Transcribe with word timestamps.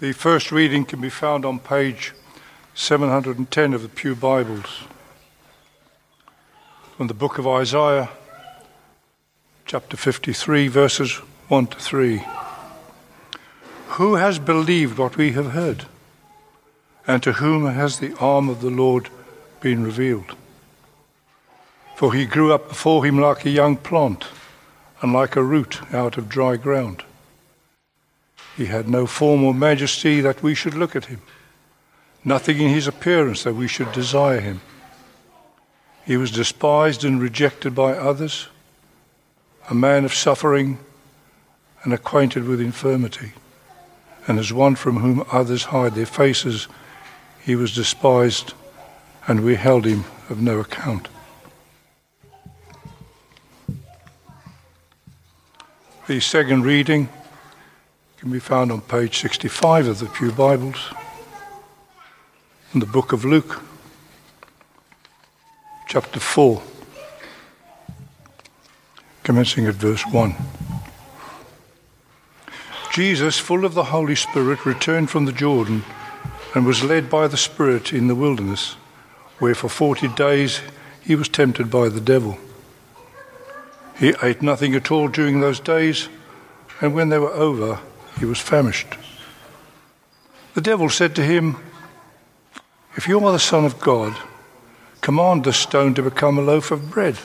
The 0.00 0.12
first 0.12 0.50
reading 0.50 0.86
can 0.86 1.02
be 1.02 1.10
found 1.10 1.44
on 1.44 1.58
page 1.58 2.14
710 2.72 3.74
of 3.74 3.82
the 3.82 3.88
Pew 3.90 4.14
Bibles. 4.14 4.84
From 6.96 7.06
the 7.06 7.12
book 7.12 7.36
of 7.36 7.46
Isaiah, 7.46 8.08
chapter 9.66 9.98
53, 9.98 10.68
verses 10.68 11.16
1 11.48 11.66
to 11.66 11.78
3. 11.78 12.22
Who 13.88 14.14
has 14.14 14.38
believed 14.38 14.96
what 14.96 15.18
we 15.18 15.32
have 15.32 15.50
heard? 15.50 15.84
And 17.06 17.22
to 17.22 17.32
whom 17.32 17.66
has 17.66 17.98
the 17.98 18.16
arm 18.16 18.48
of 18.48 18.62
the 18.62 18.70
Lord 18.70 19.10
been 19.60 19.84
revealed? 19.84 20.34
For 21.96 22.14
he 22.14 22.24
grew 22.24 22.54
up 22.54 22.70
before 22.70 23.04
him 23.04 23.18
like 23.18 23.44
a 23.44 23.50
young 23.50 23.76
plant 23.76 24.28
and 25.02 25.12
like 25.12 25.36
a 25.36 25.42
root 25.42 25.82
out 25.92 26.16
of 26.16 26.30
dry 26.30 26.56
ground. 26.56 27.04
He 28.60 28.66
had 28.66 28.90
no 28.90 29.06
form 29.06 29.42
or 29.42 29.54
majesty 29.54 30.20
that 30.20 30.42
we 30.42 30.54
should 30.54 30.74
look 30.74 30.94
at 30.94 31.06
him, 31.06 31.22
nothing 32.22 32.60
in 32.60 32.68
his 32.68 32.86
appearance 32.86 33.42
that 33.44 33.54
we 33.54 33.66
should 33.66 33.90
desire 33.92 34.38
him. 34.38 34.60
He 36.04 36.18
was 36.18 36.30
despised 36.30 37.02
and 37.02 37.22
rejected 37.22 37.74
by 37.74 37.92
others, 37.92 38.48
a 39.70 39.74
man 39.74 40.04
of 40.04 40.12
suffering 40.12 40.78
and 41.84 41.94
acquainted 41.94 42.46
with 42.46 42.60
infirmity. 42.60 43.32
And 44.28 44.38
as 44.38 44.52
one 44.52 44.74
from 44.74 44.98
whom 44.98 45.24
others 45.32 45.64
hide 45.64 45.94
their 45.94 46.04
faces, 46.04 46.68
he 47.42 47.56
was 47.56 47.74
despised, 47.74 48.52
and 49.26 49.40
we 49.40 49.54
held 49.54 49.86
him 49.86 50.04
of 50.28 50.42
no 50.42 50.60
account. 50.60 51.08
The 56.06 56.20
second 56.20 56.64
reading 56.64 57.08
can 58.20 58.30
be 58.30 58.38
found 58.38 58.70
on 58.70 58.82
page 58.82 59.18
65 59.18 59.86
of 59.86 59.98
the 59.98 60.04
Pew 60.04 60.30
Bibles 60.30 60.92
in 62.74 62.80
the 62.80 62.84
book 62.84 63.12
of 63.12 63.24
Luke, 63.24 63.62
chapter 65.88 66.20
4, 66.20 66.60
commencing 69.22 69.64
at 69.64 69.76
verse 69.76 70.02
1. 70.02 70.34
Jesus, 72.92 73.38
full 73.38 73.64
of 73.64 73.72
the 73.72 73.84
Holy 73.84 74.14
Spirit, 74.14 74.66
returned 74.66 75.08
from 75.08 75.24
the 75.24 75.32
Jordan 75.32 75.82
and 76.54 76.66
was 76.66 76.84
led 76.84 77.08
by 77.08 77.26
the 77.26 77.38
Spirit 77.38 77.90
in 77.90 78.06
the 78.06 78.14
wilderness, 78.14 78.74
where 79.38 79.54
for 79.54 79.70
forty 79.70 80.08
days 80.08 80.60
he 81.00 81.14
was 81.14 81.30
tempted 81.30 81.70
by 81.70 81.88
the 81.88 82.02
devil. 82.02 82.36
He 83.98 84.12
ate 84.22 84.42
nothing 84.42 84.74
at 84.74 84.90
all 84.90 85.08
during 85.08 85.40
those 85.40 85.58
days, 85.58 86.10
and 86.82 86.92
when 86.92 87.08
they 87.08 87.18
were 87.18 87.32
over, 87.32 87.80
he 88.20 88.26
was 88.26 88.38
famished. 88.38 88.86
The 90.52 90.60
devil 90.60 90.90
said 90.90 91.16
to 91.16 91.24
him, 91.24 91.56
If 92.94 93.08
you 93.08 93.18
are 93.24 93.32
the 93.32 93.38
Son 93.38 93.64
of 93.64 93.80
God, 93.80 94.14
command 95.00 95.42
this 95.42 95.56
stone 95.56 95.94
to 95.94 96.02
become 96.02 96.36
a 96.36 96.42
loaf 96.42 96.70
of 96.70 96.90
bread. 96.90 97.16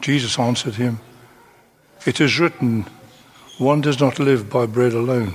Jesus 0.00 0.38
answered 0.38 0.76
him, 0.76 0.98
It 2.06 2.22
is 2.22 2.40
written, 2.40 2.86
one 3.58 3.82
does 3.82 4.00
not 4.00 4.18
live 4.18 4.48
by 4.48 4.64
bread 4.64 4.94
alone. 4.94 5.34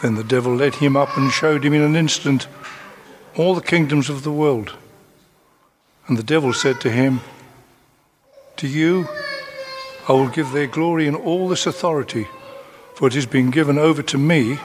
Then 0.00 0.14
the 0.14 0.24
devil 0.24 0.54
led 0.54 0.76
him 0.76 0.96
up 0.96 1.16
and 1.18 1.30
showed 1.30 1.62
him 1.62 1.74
in 1.74 1.82
an 1.82 1.94
instant 1.94 2.48
all 3.36 3.54
the 3.54 3.60
kingdoms 3.60 4.08
of 4.08 4.22
the 4.22 4.32
world. 4.32 4.74
And 6.08 6.16
the 6.16 6.22
devil 6.22 6.54
said 6.54 6.80
to 6.80 6.90
him, 6.90 7.20
To 8.56 8.66
you 8.66 9.06
I 10.08 10.12
will 10.12 10.28
give 10.28 10.52
their 10.52 10.66
glory 10.66 11.06
and 11.06 11.16
all 11.16 11.48
this 11.48 11.66
authority, 11.66 12.26
for 12.94 13.08
it 13.08 13.14
has 13.14 13.26
been 13.26 13.50
given 13.50 13.78
over 13.78 14.02
to 14.02 14.18
me, 14.18 14.58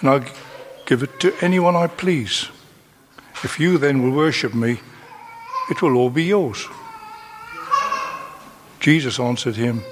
and 0.00 0.08
I 0.08 0.30
give 0.86 1.02
it 1.02 1.18
to 1.20 1.34
anyone 1.40 1.74
I 1.74 1.88
please. 1.88 2.48
If 3.42 3.58
you 3.58 3.78
then 3.78 4.02
will 4.02 4.16
worship 4.16 4.54
me, 4.54 4.80
it 5.70 5.82
will 5.82 5.96
all 5.96 6.10
be 6.10 6.24
yours. 6.24 6.66
Jesus 8.78 9.18
answered 9.18 9.56
him, 9.56 9.82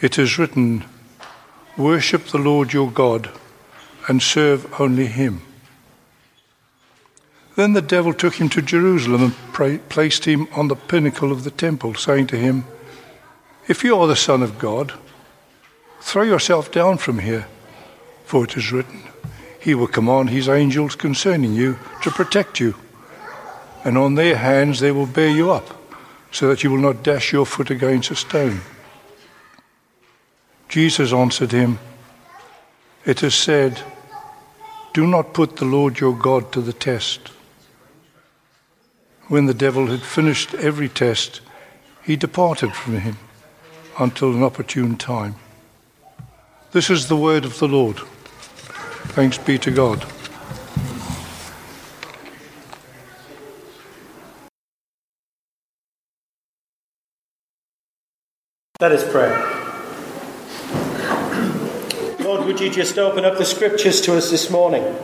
It 0.00 0.18
is 0.18 0.38
written, 0.38 0.84
Worship 1.76 2.26
the 2.26 2.38
Lord 2.38 2.72
your 2.72 2.90
God 2.90 3.30
and 4.08 4.22
serve 4.22 4.80
only 4.80 5.06
him. 5.06 5.42
Then 7.56 7.72
the 7.72 7.82
devil 7.82 8.12
took 8.12 8.34
him 8.34 8.48
to 8.50 8.62
Jerusalem 8.62 9.34
and 9.58 9.88
placed 9.88 10.24
him 10.24 10.48
on 10.52 10.68
the 10.68 10.76
pinnacle 10.76 11.30
of 11.30 11.44
the 11.44 11.50
temple, 11.50 11.94
saying 11.94 12.26
to 12.28 12.36
him, 12.36 12.64
if 13.66 13.82
you 13.82 13.96
are 13.98 14.06
the 14.06 14.16
Son 14.16 14.42
of 14.42 14.58
God, 14.58 14.92
throw 16.00 16.22
yourself 16.22 16.70
down 16.70 16.98
from 16.98 17.20
here, 17.20 17.46
for 18.24 18.44
it 18.44 18.56
is 18.56 18.72
written, 18.72 19.02
He 19.58 19.74
will 19.74 19.86
command 19.86 20.30
His 20.30 20.48
angels 20.48 20.94
concerning 20.94 21.54
you 21.54 21.78
to 22.02 22.10
protect 22.10 22.60
you, 22.60 22.74
and 23.84 23.96
on 23.96 24.14
their 24.14 24.36
hands 24.36 24.80
they 24.80 24.92
will 24.92 25.06
bear 25.06 25.30
you 25.30 25.50
up, 25.50 25.80
so 26.30 26.48
that 26.48 26.62
you 26.62 26.70
will 26.70 26.78
not 26.78 27.02
dash 27.02 27.32
your 27.32 27.46
foot 27.46 27.70
against 27.70 28.10
a 28.10 28.16
stone. 28.16 28.60
Jesus 30.68 31.12
answered 31.12 31.52
him, 31.52 31.78
It 33.06 33.22
is 33.22 33.34
said, 33.34 33.80
Do 34.92 35.06
not 35.06 35.32
put 35.32 35.56
the 35.56 35.64
Lord 35.64 36.00
your 36.00 36.14
God 36.14 36.52
to 36.52 36.60
the 36.60 36.72
test. 36.72 37.28
When 39.28 39.46
the 39.46 39.54
devil 39.54 39.86
had 39.86 40.02
finished 40.02 40.52
every 40.54 40.88
test, 40.88 41.40
he 42.02 42.16
departed 42.16 42.74
from 42.74 42.98
him 42.98 43.16
until 43.98 44.32
an 44.34 44.42
opportune 44.42 44.96
time. 44.96 45.36
This 46.72 46.90
is 46.90 47.08
the 47.08 47.16
word 47.16 47.44
of 47.44 47.58
the 47.58 47.68
Lord. 47.68 47.98
Thanks 49.14 49.38
be 49.38 49.58
to 49.58 49.70
God. 49.70 50.04
Let 58.80 58.90
us 58.90 59.10
pray. 59.10 59.30
Lord, 62.24 62.44
would 62.44 62.60
you 62.60 62.70
just 62.70 62.98
open 62.98 63.24
up 63.24 63.38
the 63.38 63.44
scriptures 63.44 64.00
to 64.02 64.16
us 64.16 64.30
this 64.30 64.50
morning 64.50 64.96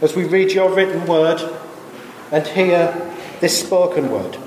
as 0.00 0.16
we 0.16 0.24
read 0.24 0.52
your 0.52 0.74
written 0.74 1.06
word 1.06 1.42
and 2.32 2.46
hear 2.46 3.12
this 3.40 3.60
spoken 3.60 4.10
word? 4.10 4.38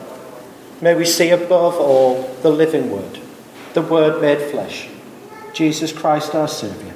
May 0.82 0.96
we 0.96 1.06
see 1.06 1.30
above 1.30 1.76
all 1.76 2.24
the 2.42 2.50
living 2.50 2.90
Word, 2.90 3.20
the 3.74 3.84
Word 3.84 4.20
made 4.20 4.50
flesh, 4.50 4.90
Jesus 5.54 5.92
Christ 5.92 6.34
our 6.34 6.48
Saviour. 6.48 6.94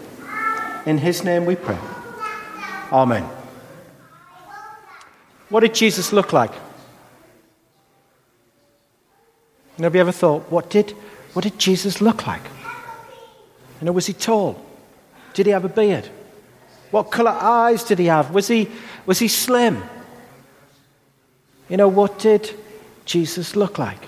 In 0.88 0.98
His 0.98 1.24
name 1.24 1.46
we 1.46 1.56
pray. 1.56 1.78
Amen. 2.92 3.30
What 5.50 5.60
did 5.60 5.76
Jesus 5.76 6.12
look 6.12 6.34
like? 6.34 6.52
Nobody 9.78 10.00
ever 10.00 10.12
thought, 10.12 10.50
what 10.52 10.70
did, 10.72 10.92
what 11.34 11.44
did 11.44 11.60
Jesus 11.60 12.02
look 12.02 12.26
like? 12.26 12.42
You 13.80 13.86
know, 13.86 13.92
was 13.92 14.08
he 14.08 14.14
tall? 14.14 14.66
Did 15.34 15.46
he 15.46 15.52
have 15.52 15.66
a 15.66 15.70
beard? 15.70 16.10
What 16.92 17.12
colour 17.12 17.32
eyes 17.32 17.84
did 17.84 18.00
he 18.00 18.06
have? 18.06 18.32
Was 18.32 18.48
he, 18.48 18.70
was 19.06 19.20
he 19.20 19.28
slim? 19.28 19.84
You 21.70 21.78
know, 21.78 21.90
what 21.90 22.18
did 22.20 22.56
Jesus 23.06 23.56
look 23.56 23.78
like? 23.78 24.02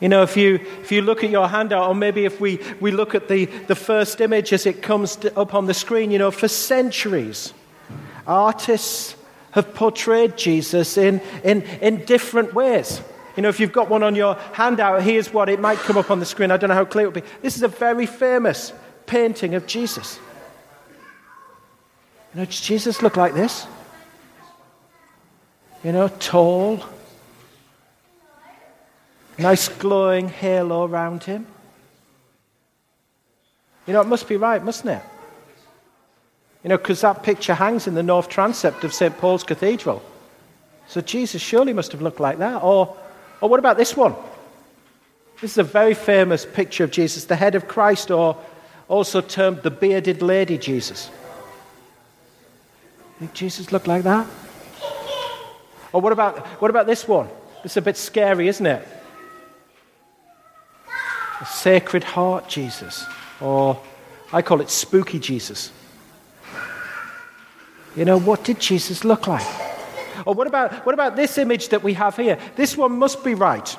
You 0.00 0.08
know, 0.08 0.22
if 0.22 0.36
you, 0.36 0.54
if 0.54 0.90
you 0.90 1.02
look 1.02 1.22
at 1.22 1.30
your 1.30 1.46
handout, 1.46 1.88
or 1.88 1.94
maybe 1.94 2.24
if 2.24 2.40
we, 2.40 2.58
we 2.80 2.90
look 2.90 3.14
at 3.14 3.28
the, 3.28 3.44
the 3.44 3.74
first 3.74 4.20
image 4.22 4.52
as 4.52 4.64
it 4.64 4.80
comes 4.80 5.16
to, 5.16 5.38
up 5.38 5.54
on 5.54 5.66
the 5.66 5.74
screen, 5.74 6.10
you 6.10 6.18
know, 6.18 6.30
for 6.30 6.48
centuries, 6.48 7.52
artists 8.26 9.14
have 9.50 9.74
portrayed 9.74 10.38
Jesus 10.38 10.96
in, 10.96 11.20
in, 11.44 11.62
in 11.82 12.04
different 12.06 12.54
ways. 12.54 13.02
You 13.36 13.42
know, 13.42 13.50
if 13.50 13.60
you've 13.60 13.72
got 13.72 13.90
one 13.90 14.02
on 14.02 14.14
your 14.14 14.36
handout, 14.54 15.02
here's 15.02 15.32
what 15.34 15.50
it 15.50 15.60
might 15.60 15.78
come 15.78 15.98
up 15.98 16.10
on 16.10 16.18
the 16.18 16.26
screen. 16.26 16.50
I 16.50 16.56
don't 16.56 16.68
know 16.68 16.74
how 16.74 16.84
clear 16.86 17.06
it 17.06 17.08
will 17.08 17.20
be. 17.20 17.28
This 17.42 17.56
is 17.56 17.62
a 17.62 17.68
very 17.68 18.06
famous 18.06 18.72
painting 19.04 19.54
of 19.54 19.66
Jesus. 19.66 20.18
You 22.34 22.40
know, 22.40 22.46
Jesus 22.46 23.02
look 23.02 23.16
like 23.16 23.34
this? 23.34 23.66
You 25.82 25.92
know, 25.92 26.08
tall, 26.08 26.84
nice 29.38 29.68
glowing 29.68 30.28
halo 30.28 30.86
around 30.86 31.24
him. 31.24 31.46
You 33.86 33.94
know, 33.94 34.02
it 34.02 34.06
must 34.06 34.28
be 34.28 34.36
right, 34.36 34.62
mustn't 34.62 34.90
it? 34.90 35.02
You 36.62 36.68
know, 36.68 36.76
because 36.76 37.00
that 37.00 37.22
picture 37.22 37.54
hangs 37.54 37.86
in 37.86 37.94
the 37.94 38.02
north 38.02 38.28
transept 38.28 38.84
of 38.84 38.92
St. 38.92 39.16
Paul's 39.16 39.42
Cathedral. 39.42 40.02
So 40.86 41.00
Jesus 41.00 41.40
surely 41.40 41.72
must 41.72 41.92
have 41.92 42.02
looked 42.02 42.20
like 42.20 42.38
that. 42.38 42.62
Or, 42.62 42.94
or 43.40 43.48
what 43.48 43.58
about 43.58 43.78
this 43.78 43.96
one? 43.96 44.14
This 45.40 45.52
is 45.52 45.58
a 45.58 45.62
very 45.62 45.94
famous 45.94 46.44
picture 46.44 46.84
of 46.84 46.90
Jesus, 46.90 47.24
the 47.24 47.36
head 47.36 47.54
of 47.54 47.66
Christ, 47.66 48.10
or 48.10 48.36
also 48.88 49.22
termed 49.22 49.62
the 49.62 49.70
bearded 49.70 50.20
lady 50.20 50.58
Jesus. 50.58 51.10
Did 53.18 53.32
Jesus 53.32 53.72
look 53.72 53.86
like 53.86 54.02
that? 54.02 54.26
Or 55.92 56.00
what 56.00 56.12
about, 56.12 56.38
what 56.60 56.70
about 56.70 56.86
this 56.86 57.06
one? 57.06 57.28
It's 57.64 57.76
a 57.76 57.82
bit 57.82 57.96
scary, 57.96 58.48
isn't 58.48 58.66
it? 58.66 58.86
The 61.40 61.44
Sacred 61.46 62.04
Heart 62.04 62.48
Jesus, 62.48 63.04
or 63.40 63.80
I 64.32 64.42
call 64.42 64.60
it 64.60 64.70
Spooky 64.70 65.18
Jesus. 65.18 65.72
You 67.96 68.04
know, 68.04 68.18
what 68.18 68.44
did 68.44 68.60
Jesus 68.60 69.04
look 69.04 69.26
like? 69.26 69.46
Or 70.26 70.34
what 70.34 70.46
about, 70.46 70.86
what 70.86 70.94
about 70.94 71.16
this 71.16 71.38
image 71.38 71.70
that 71.70 71.82
we 71.82 71.94
have 71.94 72.16
here? 72.16 72.38
This 72.56 72.76
one 72.76 72.92
must 72.92 73.24
be 73.24 73.34
right 73.34 73.76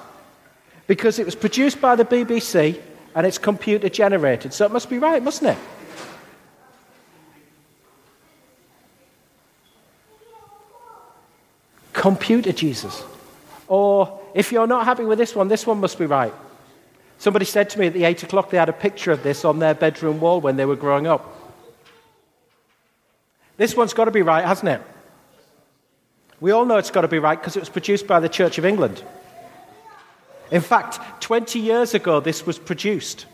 because 0.87 1.19
it 1.19 1.25
was 1.25 1.35
produced 1.35 1.79
by 1.79 1.95
the 1.95 2.03
BBC 2.03 2.79
and 3.15 3.25
it's 3.25 3.37
computer 3.37 3.89
generated. 3.89 4.53
So 4.53 4.65
it 4.65 4.71
must 4.71 4.89
be 4.89 4.97
right, 4.97 5.21
mustn't 5.21 5.51
it? 5.51 5.57
Computer 12.01 12.51
Jesus. 12.51 13.03
Or 13.67 14.19
if 14.33 14.51
you're 14.51 14.65
not 14.65 14.85
happy 14.85 15.03
with 15.03 15.19
this 15.19 15.35
one, 15.35 15.49
this 15.49 15.67
one 15.67 15.79
must 15.79 15.99
be 15.99 16.07
right. 16.07 16.33
Somebody 17.19 17.45
said 17.45 17.69
to 17.69 17.79
me 17.79 17.85
at 17.85 17.93
the 17.93 18.05
8 18.05 18.23
o'clock 18.23 18.49
they 18.49 18.57
had 18.57 18.69
a 18.69 18.73
picture 18.73 19.11
of 19.11 19.21
this 19.21 19.45
on 19.45 19.59
their 19.59 19.75
bedroom 19.75 20.19
wall 20.19 20.41
when 20.41 20.57
they 20.57 20.65
were 20.65 20.75
growing 20.75 21.05
up. 21.05 21.23
This 23.57 23.75
one's 23.75 23.93
got 23.93 24.05
to 24.05 24.11
be 24.11 24.23
right, 24.23 24.43
hasn't 24.43 24.69
it? 24.69 24.81
We 26.39 26.49
all 26.49 26.65
know 26.65 26.77
it's 26.77 26.89
got 26.89 27.01
to 27.01 27.07
be 27.07 27.19
right 27.19 27.39
because 27.39 27.55
it 27.55 27.59
was 27.59 27.69
produced 27.69 28.07
by 28.07 28.19
the 28.19 28.29
Church 28.29 28.57
of 28.57 28.65
England. 28.65 29.03
In 30.49 30.61
fact, 30.61 31.21
20 31.21 31.59
years 31.59 31.93
ago, 31.93 32.19
this 32.19 32.47
was 32.47 32.57
produced 32.57 33.27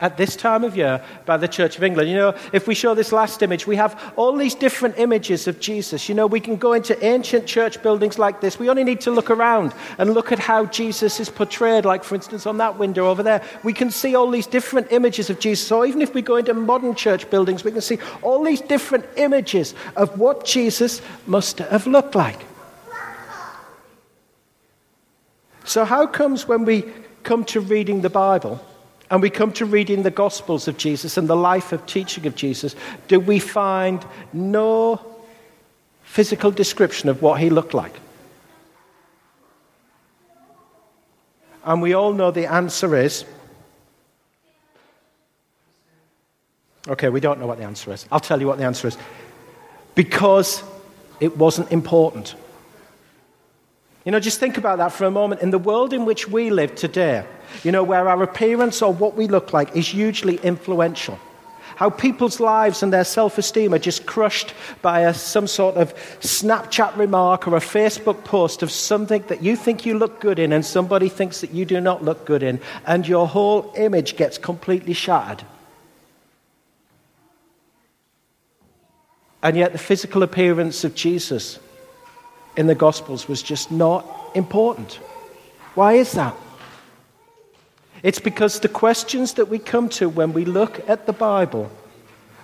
at 0.00 0.16
this 0.16 0.34
time 0.34 0.64
of 0.64 0.76
year 0.76 1.02
by 1.26 1.36
the 1.36 1.46
Church 1.46 1.76
of 1.76 1.84
England. 1.84 2.10
You 2.10 2.16
know, 2.16 2.34
if 2.52 2.66
we 2.66 2.74
show 2.74 2.92
this 2.92 3.12
last 3.12 3.40
image, 3.40 3.66
we 3.68 3.76
have 3.76 4.12
all 4.16 4.36
these 4.36 4.54
different 4.54 4.98
images 4.98 5.46
of 5.46 5.60
Jesus. 5.60 6.08
You 6.08 6.16
know, 6.16 6.26
we 6.26 6.40
can 6.40 6.56
go 6.56 6.72
into 6.72 7.02
ancient 7.04 7.46
church 7.46 7.80
buildings 7.82 8.18
like 8.18 8.40
this. 8.40 8.58
We 8.58 8.68
only 8.68 8.82
need 8.82 9.00
to 9.02 9.12
look 9.12 9.30
around 9.30 9.72
and 9.98 10.12
look 10.12 10.32
at 10.32 10.40
how 10.40 10.66
Jesus 10.66 11.20
is 11.20 11.30
portrayed, 11.30 11.84
like, 11.84 12.02
for 12.02 12.16
instance, 12.16 12.46
on 12.46 12.56
that 12.58 12.78
window 12.78 13.08
over 13.08 13.22
there. 13.22 13.42
We 13.62 13.72
can 13.72 13.90
see 13.90 14.16
all 14.16 14.28
these 14.28 14.48
different 14.48 14.90
images 14.90 15.30
of 15.30 15.38
Jesus. 15.38 15.70
Or 15.70 15.86
even 15.86 16.02
if 16.02 16.14
we 16.14 16.22
go 16.22 16.36
into 16.36 16.52
modern 16.52 16.96
church 16.96 17.30
buildings, 17.30 17.62
we 17.62 17.70
can 17.70 17.80
see 17.80 17.98
all 18.22 18.42
these 18.42 18.60
different 18.60 19.04
images 19.16 19.74
of 19.94 20.18
what 20.18 20.44
Jesus 20.44 21.00
must 21.26 21.58
have 21.58 21.86
looked 21.86 22.16
like. 22.16 22.44
So, 25.64 25.84
how 25.84 26.08
comes 26.08 26.48
when 26.48 26.64
we 26.64 26.84
come 27.22 27.44
to 27.44 27.60
reading 27.60 28.00
the 28.00 28.10
Bible 28.10 28.60
and 29.12 29.20
we 29.20 29.28
come 29.28 29.52
to 29.52 29.66
reading 29.66 30.04
the 30.04 30.10
Gospels 30.10 30.68
of 30.68 30.78
Jesus 30.78 31.18
and 31.18 31.28
the 31.28 31.36
life 31.36 31.72
of 31.72 31.84
teaching 31.84 32.26
of 32.26 32.34
Jesus, 32.34 32.74
do 33.08 33.20
we 33.20 33.38
find 33.38 34.02
no 34.32 35.04
physical 36.02 36.50
description 36.50 37.10
of 37.10 37.20
what 37.20 37.38
he 37.38 37.50
looked 37.50 37.74
like? 37.74 37.94
And 41.62 41.82
we 41.82 41.92
all 41.92 42.14
know 42.14 42.30
the 42.30 42.50
answer 42.50 42.96
is 42.96 43.26
okay, 46.88 47.10
we 47.10 47.20
don't 47.20 47.38
know 47.38 47.46
what 47.46 47.58
the 47.58 47.64
answer 47.64 47.92
is. 47.92 48.06
I'll 48.10 48.18
tell 48.18 48.40
you 48.40 48.46
what 48.46 48.56
the 48.56 48.64
answer 48.64 48.88
is. 48.88 48.96
Because 49.94 50.62
it 51.20 51.36
wasn't 51.36 51.70
important. 51.70 52.34
You 54.04 54.10
know, 54.10 54.20
just 54.20 54.40
think 54.40 54.58
about 54.58 54.78
that 54.78 54.92
for 54.92 55.04
a 55.04 55.10
moment. 55.10 55.42
In 55.42 55.50
the 55.50 55.58
world 55.58 55.92
in 55.92 56.04
which 56.04 56.26
we 56.28 56.50
live 56.50 56.74
today, 56.74 57.24
you 57.62 57.70
know, 57.70 57.84
where 57.84 58.08
our 58.08 58.22
appearance 58.22 58.82
or 58.82 58.92
what 58.92 59.14
we 59.14 59.28
look 59.28 59.52
like 59.52 59.76
is 59.76 59.88
hugely 59.88 60.36
influential. 60.38 61.18
How 61.76 61.88
people's 61.88 62.40
lives 62.40 62.82
and 62.82 62.92
their 62.92 63.04
self 63.04 63.38
esteem 63.38 63.72
are 63.72 63.78
just 63.78 64.04
crushed 64.04 64.54
by 64.82 65.00
a, 65.00 65.14
some 65.14 65.46
sort 65.46 65.76
of 65.76 65.94
Snapchat 66.20 66.96
remark 66.96 67.46
or 67.46 67.56
a 67.56 67.60
Facebook 67.60 68.24
post 68.24 68.62
of 68.62 68.70
something 68.70 69.22
that 69.28 69.42
you 69.42 69.56
think 69.56 69.86
you 69.86 69.96
look 69.96 70.20
good 70.20 70.38
in 70.38 70.52
and 70.52 70.64
somebody 70.64 71.08
thinks 71.08 71.40
that 71.40 71.52
you 71.52 71.64
do 71.64 71.80
not 71.80 72.04
look 72.04 72.24
good 72.24 72.42
in, 72.42 72.60
and 72.86 73.06
your 73.06 73.26
whole 73.26 73.72
image 73.76 74.16
gets 74.16 74.36
completely 74.36 74.92
shattered. 74.92 75.44
And 79.42 79.56
yet, 79.56 79.72
the 79.72 79.78
physical 79.78 80.22
appearance 80.22 80.84
of 80.84 80.94
Jesus 80.94 81.58
in 82.56 82.66
the 82.66 82.74
Gospels 82.74 83.28
was 83.28 83.42
just 83.42 83.70
not 83.70 84.06
important. 84.34 85.00
Why 85.74 85.94
is 85.94 86.12
that? 86.12 86.34
It's 88.02 88.18
because 88.18 88.60
the 88.60 88.68
questions 88.68 89.34
that 89.34 89.48
we 89.48 89.58
come 89.58 89.88
to 89.90 90.08
when 90.08 90.32
we 90.32 90.44
look 90.44 90.86
at 90.88 91.06
the 91.06 91.12
Bible, 91.12 91.70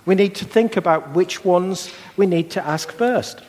we 0.05 0.15
need 0.15 0.35
to 0.35 0.45
think 0.45 0.77
about 0.77 1.13
which 1.13 1.43
ones 1.43 1.93
we 2.17 2.25
need 2.25 2.51
to 2.51 2.65
ask 2.65 2.91
first. 2.91 3.41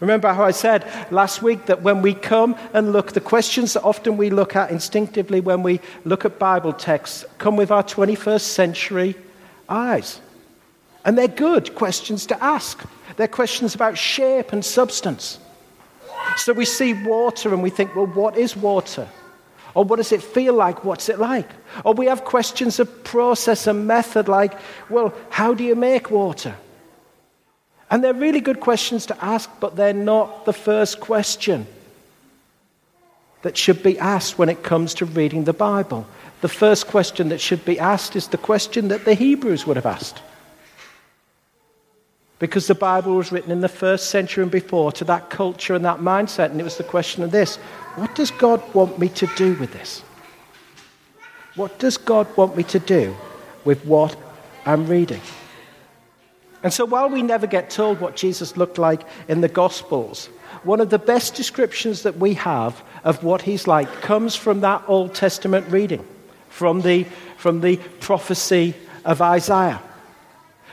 Remember 0.00 0.32
how 0.32 0.44
I 0.44 0.50
said 0.50 0.84
last 1.10 1.42
week 1.42 1.66
that 1.66 1.82
when 1.82 2.02
we 2.02 2.14
come 2.14 2.56
and 2.74 2.92
look, 2.92 3.12
the 3.12 3.20
questions 3.20 3.72
that 3.72 3.82
often 3.82 4.16
we 4.16 4.30
look 4.30 4.54
at 4.54 4.70
instinctively 4.70 5.40
when 5.40 5.62
we 5.62 5.80
look 6.04 6.24
at 6.24 6.38
Bible 6.38 6.72
texts 6.72 7.24
come 7.38 7.56
with 7.56 7.70
our 7.70 7.82
21st 7.82 8.40
century 8.40 9.16
eyes. 9.68 10.20
And 11.04 11.16
they're 11.16 11.28
good 11.28 11.74
questions 11.74 12.26
to 12.26 12.44
ask. 12.44 12.84
They're 13.16 13.28
questions 13.28 13.74
about 13.74 13.96
shape 13.96 14.52
and 14.52 14.64
substance. 14.64 15.38
So 16.36 16.52
we 16.52 16.64
see 16.64 16.92
water 16.92 17.52
and 17.52 17.62
we 17.62 17.70
think, 17.70 17.96
well, 17.96 18.06
what 18.06 18.36
is 18.36 18.56
water? 18.56 19.08
Or 19.74 19.84
what 19.84 19.96
does 19.96 20.12
it 20.12 20.22
feel 20.22 20.54
like? 20.54 20.84
What's 20.84 21.08
it 21.08 21.18
like? 21.18 21.48
Or 21.84 21.92
we 21.92 22.06
have 22.06 22.24
questions 22.24 22.80
of 22.80 23.04
process 23.04 23.66
and 23.66 23.86
method 23.86 24.28
like, 24.28 24.58
well, 24.88 25.14
how 25.30 25.54
do 25.54 25.64
you 25.64 25.74
make 25.74 26.10
water? 26.10 26.56
And 27.90 28.02
they're 28.02 28.14
really 28.14 28.40
good 28.40 28.60
questions 28.60 29.06
to 29.06 29.24
ask, 29.24 29.50
but 29.60 29.76
they're 29.76 29.92
not 29.92 30.44
the 30.44 30.52
first 30.52 31.00
question 31.00 31.66
that 33.42 33.56
should 33.56 33.82
be 33.82 33.98
asked 33.98 34.38
when 34.38 34.48
it 34.48 34.62
comes 34.62 34.94
to 34.94 35.04
reading 35.04 35.44
the 35.44 35.52
Bible. 35.52 36.06
The 36.40 36.48
first 36.48 36.88
question 36.88 37.28
that 37.28 37.40
should 37.40 37.64
be 37.64 37.78
asked 37.78 38.16
is 38.16 38.28
the 38.28 38.38
question 38.38 38.88
that 38.88 39.04
the 39.04 39.14
Hebrews 39.14 39.66
would 39.66 39.76
have 39.76 39.86
asked. 39.86 40.20
Because 42.38 42.66
the 42.66 42.74
Bible 42.74 43.14
was 43.16 43.32
written 43.32 43.50
in 43.50 43.60
the 43.60 43.68
first 43.68 44.10
century 44.10 44.42
and 44.42 44.52
before 44.52 44.92
to 44.92 45.04
that 45.04 45.30
culture 45.30 45.74
and 45.74 45.84
that 45.84 46.00
mindset. 46.00 46.50
And 46.50 46.60
it 46.60 46.64
was 46.64 46.76
the 46.76 46.84
question 46.84 47.22
of 47.22 47.30
this 47.30 47.56
What 47.96 48.14
does 48.14 48.30
God 48.30 48.62
want 48.74 48.98
me 48.98 49.08
to 49.10 49.26
do 49.36 49.54
with 49.54 49.72
this? 49.72 50.02
What 51.54 51.78
does 51.78 51.96
God 51.96 52.26
want 52.36 52.56
me 52.56 52.62
to 52.64 52.78
do 52.78 53.16
with 53.64 53.84
what 53.86 54.14
I'm 54.66 54.86
reading? 54.86 55.22
And 56.62 56.72
so 56.72 56.84
while 56.84 57.08
we 57.08 57.22
never 57.22 57.46
get 57.46 57.70
told 57.70 58.00
what 58.00 58.16
Jesus 58.16 58.56
looked 58.56 58.76
like 58.76 59.02
in 59.28 59.40
the 59.40 59.48
Gospels, 59.48 60.26
one 60.64 60.80
of 60.80 60.90
the 60.90 60.98
best 60.98 61.34
descriptions 61.34 62.02
that 62.02 62.18
we 62.18 62.34
have 62.34 62.82
of 63.04 63.22
what 63.24 63.42
he's 63.42 63.66
like 63.66 63.90
comes 64.02 64.34
from 64.34 64.60
that 64.60 64.82
Old 64.86 65.14
Testament 65.14 65.66
reading, 65.70 66.04
from 66.48 66.82
the, 66.82 67.04
from 67.38 67.60
the 67.60 67.76
prophecy 68.00 68.74
of 69.04 69.22
Isaiah 69.22 69.80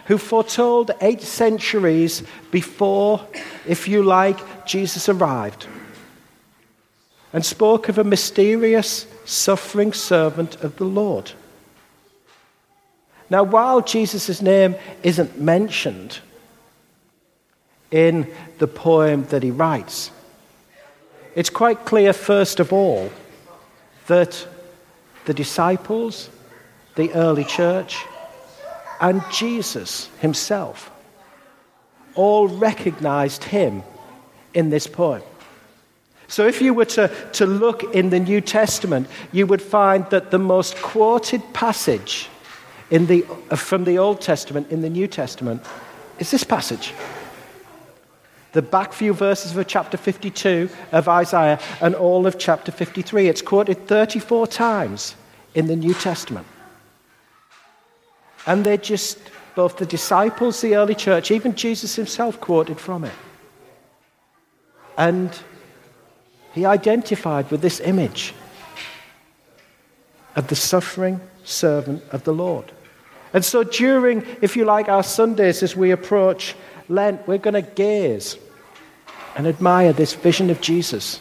who 0.06 0.18
foretold 0.18 0.92
eight 1.02 1.22
centuries 1.22 2.24
before, 2.52 3.26
if 3.68 3.88
you 3.88 4.04
like, 4.04 4.66
Jesus 4.66 5.08
arrived, 5.10 5.68
and 7.32 7.46
spoke 7.46 7.90
of 7.90 7.98
a 7.98 8.04
mysterious, 8.04 9.08
suffering 9.26 9.94
servant 9.94 10.56
of 10.64 10.76
the 10.76 10.86
Lord. 10.86 11.32
Now, 13.30 13.44
while 13.44 13.82
Jesus' 13.82 14.42
name 14.42 14.76
isn't 15.02 15.40
mentioned 15.40 16.20
in 17.90 18.32
the 18.60 18.68
poem 18.68 19.26
that 19.28 19.44
he 19.44 19.52
writes, 19.52 20.12
it's 21.36 21.50
quite 21.50 21.86
clear, 21.86 22.14
first 22.14 22.60
of 22.60 22.72
all, 22.72 23.10
that 24.08 24.48
the 25.26 25.34
disciples, 25.34 26.30
the 26.96 27.12
early 27.14 27.46
church, 27.46 28.06
and 29.04 29.22
Jesus 29.30 30.10
himself 30.22 30.90
all 32.16 32.48
recognized 32.48 33.44
him 33.44 33.84
in 34.54 34.70
this 34.70 34.88
poem. 34.88 35.22
So, 36.30 36.48
if 36.48 36.62
you 36.62 36.74
were 36.74 36.86
to, 36.86 37.12
to 37.34 37.46
look 37.46 37.84
in 37.94 38.10
the 38.10 38.20
New 38.20 38.40
Testament, 38.40 39.08
you 39.34 39.46
would 39.46 39.62
find 39.62 40.10
that 40.10 40.32
the 40.32 40.40
most 40.40 40.78
quoted 40.78 41.42
passage 41.54 42.30
in 42.90 43.06
the, 43.08 43.22
from 43.56 43.84
the 43.84 43.98
Old 43.98 44.22
Testament 44.22 44.72
in 44.72 44.82
the 44.82 44.90
New 44.90 45.08
Testament 45.08 45.62
is 46.18 46.32
this 46.32 46.46
passage. 46.46 46.94
The 48.54 48.62
back 48.62 48.94
few 48.94 49.14
verses 49.14 49.56
of 49.56 49.68
chapter 49.68 49.98
52 49.98 50.70
of 50.94 51.10
Isaiah 51.10 51.60
and 51.82 51.94
all 51.94 52.26
of 52.26 52.40
chapter 52.40 52.72
53. 52.72 53.28
It's 53.28 53.42
quoted 53.42 53.86
34 53.88 54.48
times 54.48 55.16
in 55.56 55.68
the 55.68 55.76
New 55.76 55.94
Testament. 55.94 56.48
And 58.46 58.66
they're 58.66 58.78
just, 58.78 59.20
both 59.56 59.78
the 59.78 59.86
disciples, 59.86 60.62
the 60.62 60.76
early 60.76 60.96
church, 60.96 61.32
even 61.32 61.56
Jesus 61.56 61.96
himself 61.96 62.40
quoted 62.40 62.80
from 62.80 63.04
it. 63.06 63.14
And 64.98 65.32
he 66.54 66.66
identified 66.66 67.50
with 67.50 67.62
this 67.62 67.80
image 67.80 68.34
of 70.36 70.48
the 70.48 70.56
suffering 70.56 71.20
servant 71.44 72.04
of 72.12 72.24
the 72.24 72.34
Lord. 72.34 72.72
And 73.34 73.44
so 73.44 73.64
during, 73.64 74.26
if 74.42 74.56
you 74.56 74.66
like, 74.66 74.90
our 74.90 75.04
Sundays 75.04 75.64
as 75.64 75.76
we 75.76 75.92
approach 75.92 76.56
Lent, 76.90 77.28
we're 77.28 77.40
going 77.40 77.56
to 77.56 77.62
gaze 77.62 78.38
and 79.36 79.48
admire 79.48 79.94
this 79.94 80.14
vision 80.14 80.50
of 80.50 80.62
Jesus 80.62 81.20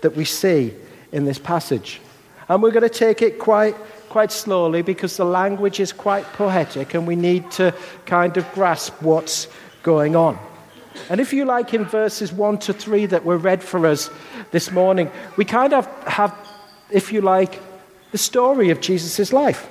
that 0.00 0.16
we 0.16 0.24
see 0.24 0.74
in 1.12 1.24
this 1.24 1.38
passage. 1.38 2.00
And 2.48 2.62
we're 2.62 2.70
going 2.70 2.82
to 2.82 2.88
take 2.88 3.20
it 3.20 3.38
quite 3.38 3.76
quite 4.12 4.30
slowly 4.30 4.82
because 4.82 5.16
the 5.16 5.24
language 5.24 5.80
is 5.80 5.90
quite 5.90 6.26
poetic 6.34 6.92
and 6.92 7.06
we 7.06 7.16
need 7.16 7.50
to 7.50 7.74
kind 8.04 8.36
of 8.36 8.44
grasp 8.52 8.92
what's 9.00 9.48
going 9.82 10.14
on. 10.14 10.38
And 11.08 11.18
if 11.18 11.32
you 11.32 11.46
like, 11.46 11.72
in 11.72 11.86
verses 11.86 12.30
1 12.30 12.58
to 12.58 12.74
3 12.74 13.06
that 13.06 13.24
were 13.24 13.38
read 13.38 13.62
for 13.62 13.86
us 13.86 14.10
this 14.50 14.70
morning, 14.70 15.10
we 15.38 15.46
kind 15.46 15.72
of 15.72 15.86
have, 16.06 16.36
if 16.90 17.10
you 17.10 17.22
like, 17.22 17.58
the 18.10 18.18
story 18.18 18.68
of 18.68 18.82
Jesus' 18.82 19.32
life. 19.32 19.66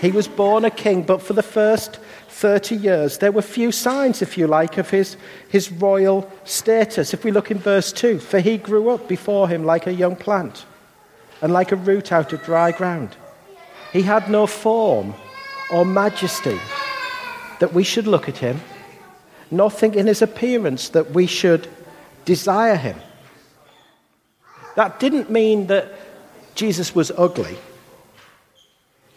He 0.00 0.10
was 0.10 0.26
born 0.26 0.64
a 0.64 0.70
king, 0.70 1.02
but 1.02 1.20
for 1.20 1.34
the 1.34 1.42
first 1.42 1.98
30 2.32 2.76
years, 2.76 3.18
there 3.18 3.30
were 3.30 3.42
few 3.42 3.70
signs, 3.70 4.22
if 4.22 4.38
you 4.38 4.46
like, 4.46 4.78
of 4.78 4.88
his, 4.90 5.16
his 5.48 5.70
royal 5.70 6.30
status. 6.44 7.12
If 7.12 7.24
we 7.24 7.30
look 7.30 7.50
in 7.50 7.58
verse 7.58 7.92
2, 7.92 8.18
for 8.18 8.40
he 8.40 8.56
grew 8.56 8.88
up 8.88 9.06
before 9.06 9.48
him 9.48 9.64
like 9.64 9.86
a 9.86 9.92
young 9.92 10.16
plant 10.16 10.64
and 11.42 11.52
like 11.52 11.72
a 11.72 11.76
root 11.76 12.10
out 12.10 12.32
of 12.32 12.42
dry 12.42 12.72
ground. 12.72 13.16
He 13.92 14.02
had 14.02 14.30
no 14.30 14.46
form 14.46 15.14
or 15.70 15.84
majesty 15.84 16.58
that 17.60 17.74
we 17.74 17.84
should 17.84 18.06
look 18.06 18.28
at 18.28 18.38
him, 18.38 18.60
nothing 19.50 19.94
in 19.94 20.06
his 20.06 20.22
appearance 20.22 20.88
that 20.88 21.10
we 21.10 21.26
should 21.26 21.68
desire 22.24 22.76
him. 22.76 22.98
That 24.74 24.98
didn't 24.98 25.30
mean 25.30 25.66
that 25.66 25.92
Jesus 26.54 26.94
was 26.94 27.12
ugly. 27.16 27.58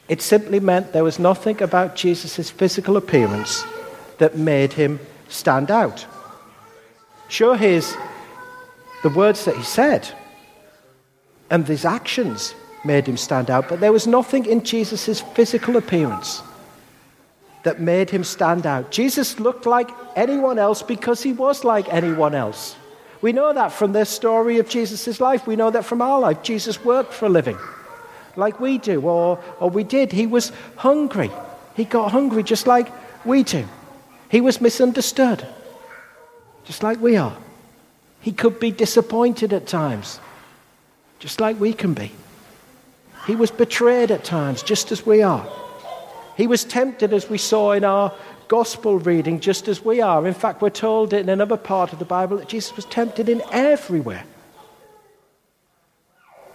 It 0.07 0.21
simply 0.21 0.59
meant 0.59 0.93
there 0.93 1.03
was 1.03 1.17
nothing 1.17 1.61
about 1.61 1.95
Jesus' 1.95 2.49
physical 2.49 2.95
appearance 2.97 3.63
that 4.19 4.37
made 4.37 4.73
him 4.73 4.99
stand 5.29 5.71
out. 5.71 6.05
Sure, 7.27 7.55
his, 7.55 7.95
the 9.01 9.09
words 9.09 9.45
that 9.45 9.55
he 9.55 9.63
said 9.63 10.07
and 11.49 11.67
his 11.67 11.85
actions 11.85 12.53
made 12.83 13.07
him 13.07 13.17
stand 13.17 13.49
out, 13.49 13.67
but 13.67 13.79
there 13.79 13.91
was 13.91 14.05
nothing 14.05 14.45
in 14.45 14.63
Jesus' 14.63 15.21
physical 15.21 15.75
appearance 15.75 16.43
that 17.63 17.79
made 17.79 18.11
him 18.11 18.23
stand 18.23 18.67
out. 18.67 18.91
Jesus 18.91 19.39
looked 19.39 19.65
like 19.65 19.89
anyone 20.15 20.59
else 20.59 20.83
because 20.83 21.23
he 21.23 21.33
was 21.33 21.63
like 21.63 21.91
anyone 21.91 22.35
else. 22.35 22.75
We 23.23 23.33
know 23.33 23.53
that 23.53 23.71
from 23.71 23.91
the 23.91 24.05
story 24.05 24.59
of 24.59 24.69
Jesus' 24.69 25.19
life. 25.19 25.47
We 25.47 25.55
know 25.55 25.71
that 25.71 25.83
from 25.83 25.99
our 25.99 26.19
life. 26.19 26.43
Jesus 26.43 26.85
worked 26.85 27.11
for 27.11 27.25
a 27.25 27.29
living 27.29 27.57
like 28.37 28.59
we 28.59 28.77
do, 28.77 29.01
or, 29.01 29.39
or 29.59 29.69
we 29.69 29.83
did. 29.83 30.11
He 30.11 30.27
was 30.27 30.51
hungry. 30.75 31.31
He 31.75 31.85
got 31.85 32.11
hungry 32.11 32.43
just 32.43 32.67
like 32.67 32.91
we 33.25 33.43
do. 33.43 33.65
He 34.29 34.41
was 34.41 34.61
misunderstood, 34.61 35.45
just 36.65 36.83
like 36.83 36.99
we 36.99 37.17
are. 37.17 37.35
He 38.21 38.31
could 38.31 38.59
be 38.59 38.71
disappointed 38.71 39.53
at 39.53 39.67
times, 39.67 40.19
just 41.19 41.39
like 41.39 41.59
we 41.59 41.73
can 41.73 41.93
be. 41.93 42.11
He 43.27 43.35
was 43.35 43.51
betrayed 43.51 44.11
at 44.11 44.23
times, 44.23 44.63
just 44.63 44.91
as 44.91 45.05
we 45.05 45.21
are. 45.21 45.47
He 46.37 46.47
was 46.47 46.63
tempted, 46.63 47.13
as 47.13 47.29
we 47.29 47.37
saw 47.37 47.71
in 47.71 47.83
our 47.83 48.13
gospel 48.47 48.99
reading, 48.99 49.39
just 49.39 49.67
as 49.67 49.83
we 49.83 50.01
are. 50.01 50.27
In 50.27 50.33
fact, 50.33 50.61
we're 50.61 50.69
told 50.69 51.13
in 51.13 51.29
another 51.29 51.57
part 51.57 51.93
of 51.93 51.99
the 51.99 52.05
Bible 52.05 52.37
that 52.37 52.47
Jesus 52.47 52.75
was 52.75 52.85
tempted 52.85 53.29
in 53.29 53.41
everywhere. 53.51 54.23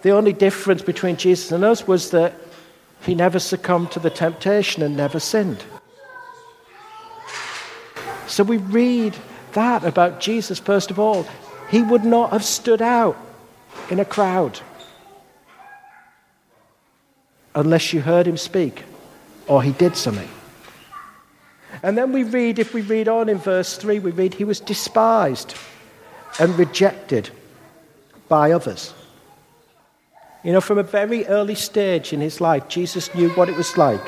The 0.01 0.11
only 0.11 0.33
difference 0.33 0.81
between 0.81 1.17
Jesus 1.17 1.51
and 1.51 1.63
us 1.63 1.87
was 1.87 2.11
that 2.11 2.33
he 3.03 3.15
never 3.15 3.39
succumbed 3.39 3.91
to 3.91 3.99
the 3.99 4.09
temptation 4.09 4.83
and 4.83 4.95
never 4.95 5.19
sinned. 5.19 5.63
So 8.27 8.43
we 8.43 8.57
read 8.57 9.15
that 9.53 9.83
about 9.83 10.19
Jesus, 10.19 10.59
first 10.59 10.91
of 10.91 10.99
all. 10.99 11.27
He 11.69 11.81
would 11.81 12.03
not 12.03 12.31
have 12.31 12.43
stood 12.43 12.81
out 12.81 13.17
in 13.89 13.99
a 13.99 14.05
crowd 14.05 14.59
unless 17.53 17.93
you 17.93 18.01
heard 18.01 18.27
him 18.27 18.37
speak 18.37 18.83
or 19.47 19.61
he 19.61 19.71
did 19.73 19.95
something. 19.95 20.29
And 21.83 21.97
then 21.97 22.11
we 22.11 22.23
read, 22.23 22.59
if 22.59 22.73
we 22.73 22.81
read 22.81 23.07
on 23.07 23.29
in 23.29 23.37
verse 23.37 23.77
3, 23.77 23.99
we 23.99 24.11
read, 24.11 24.33
he 24.33 24.43
was 24.43 24.59
despised 24.59 25.55
and 26.39 26.57
rejected 26.57 27.29
by 28.27 28.51
others. 28.51 28.93
You 30.43 30.51
know, 30.53 30.61
from 30.61 30.79
a 30.79 30.83
very 30.83 31.25
early 31.27 31.55
stage 31.55 32.13
in 32.13 32.21
his 32.21 32.41
life, 32.41 32.67
Jesus 32.67 33.13
knew 33.13 33.29
what 33.31 33.47
it 33.47 33.55
was 33.55 33.77
like 33.77 34.01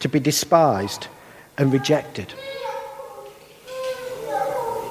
to 0.00 0.08
be 0.08 0.18
despised 0.18 1.08
and 1.58 1.72
rejected. 1.72 2.32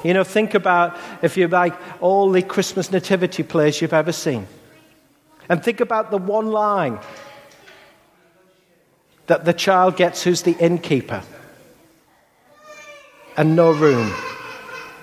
You 0.04 0.14
know, 0.14 0.22
think 0.22 0.54
about, 0.54 0.96
if 1.22 1.36
you 1.36 1.48
like, 1.48 1.74
all 2.00 2.30
the 2.30 2.42
Christmas 2.42 2.92
nativity 2.92 3.42
plays 3.42 3.80
you've 3.82 3.92
ever 3.92 4.12
seen. 4.12 4.46
And 5.48 5.62
think 5.64 5.80
about 5.80 6.10
the 6.12 6.18
one 6.18 6.52
line 6.52 7.00
that 9.26 9.44
the 9.44 9.52
child 9.52 9.96
gets 9.96 10.22
who's 10.22 10.42
the 10.42 10.56
innkeeper. 10.58 11.22
And 13.36 13.56
no 13.56 13.72
room. 13.72 14.12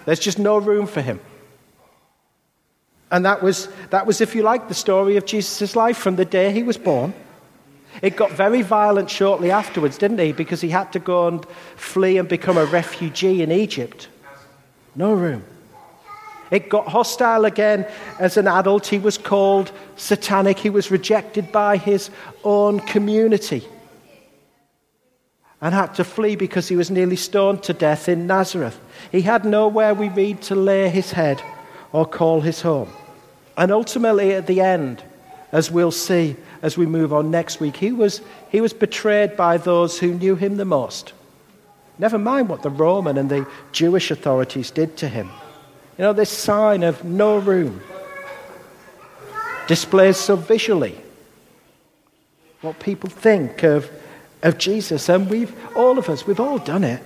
There's 0.05 0.19
just 0.19 0.39
no 0.39 0.57
room 0.57 0.87
for 0.87 1.01
him. 1.01 1.19
And 3.11 3.25
that 3.25 3.43
was, 3.43 3.69
that 3.91 4.05
was, 4.05 4.21
if 4.21 4.35
you 4.35 4.41
like, 4.41 4.67
the 4.67 4.73
story 4.73 5.17
of 5.17 5.25
Jesus' 5.25 5.75
life 5.75 5.97
from 5.97 6.15
the 6.15 6.25
day 6.25 6.51
he 6.51 6.63
was 6.63 6.77
born. 6.77 7.13
It 8.01 8.17
got 8.17 8.31
very 8.31 8.61
violent 8.61 9.09
shortly 9.09 9.51
afterwards, 9.51 9.97
didn't 9.97 10.19
he? 10.19 10.31
Because 10.31 10.59
he 10.59 10.69
had 10.69 10.91
to 10.93 10.99
go 10.99 11.27
and 11.27 11.45
flee 11.75 12.17
and 12.17 12.27
become 12.27 12.57
a 12.57 12.65
refugee 12.65 13.41
in 13.41 13.51
Egypt. 13.51 14.09
No 14.95 15.13
room. 15.13 15.43
It 16.51 16.69
got 16.69 16.87
hostile 16.87 17.45
again 17.45 17.87
as 18.19 18.37
an 18.37 18.47
adult. 18.47 18.87
He 18.87 18.99
was 18.99 19.17
called 19.17 19.71
satanic. 19.95 20.59
He 20.59 20.69
was 20.69 20.91
rejected 20.91 21.51
by 21.51 21.77
his 21.77 22.09
own 22.43 22.79
community 22.81 23.67
and 25.61 25.73
had 25.73 25.95
to 25.95 26.03
flee 26.03 26.35
because 26.35 26.67
he 26.67 26.75
was 26.75 26.91
nearly 26.91 27.15
stoned 27.15 27.63
to 27.63 27.73
death 27.73 28.09
in 28.09 28.27
Nazareth. 28.27 28.79
He 29.11 29.21
had 29.21 29.45
nowhere, 29.45 29.93
we 29.93 30.09
read, 30.09 30.41
to 30.43 30.55
lay 30.55 30.89
his 30.89 31.11
head 31.11 31.41
or 31.95 32.05
call 32.05 32.41
his 32.41 32.61
home. 32.61 32.89
And 33.55 33.71
ultimately, 33.71 34.33
at 34.33 34.47
the 34.47 34.59
end, 34.59 35.01
as 35.53 35.71
we'll 35.71 35.93
see 35.93 36.35
as 36.61 36.77
we 36.77 36.85
move 36.85 37.13
on 37.13 37.31
next 37.31 37.61
week, 37.61 37.77
he 37.77 37.93
was, 37.93 38.19
he 38.49 38.59
was 38.59 38.73
betrayed 38.73 39.37
by 39.37 39.55
those 39.55 39.97
who 39.97 40.13
knew 40.13 40.35
him 40.35 40.57
the 40.57 40.65
most. 40.65 41.13
Never 41.97 42.17
mind 42.17 42.49
what 42.49 42.63
the 42.63 42.69
Roman 42.69 43.17
and 43.17 43.29
the 43.29 43.47
Jewish 43.71 44.11
authorities 44.11 44.71
did 44.71 44.97
to 44.97 45.07
him. 45.07 45.29
You 45.97 46.03
know, 46.03 46.11
this 46.11 46.29
sign 46.29 46.83
of 46.83 47.05
no 47.05 47.37
room 47.37 47.79
displays 49.65 50.17
so 50.17 50.35
visually 50.35 50.97
what 52.59 52.77
people 52.81 53.09
think 53.09 53.63
of, 53.63 53.89
of 54.43 54.57
Jesus. 54.57 55.07
And 55.07 55.29
we've, 55.29 55.55
all 55.77 55.97
of 55.97 56.09
us, 56.09 56.27
we've 56.27 56.41
all 56.41 56.57
done 56.57 56.83
it. 56.83 57.01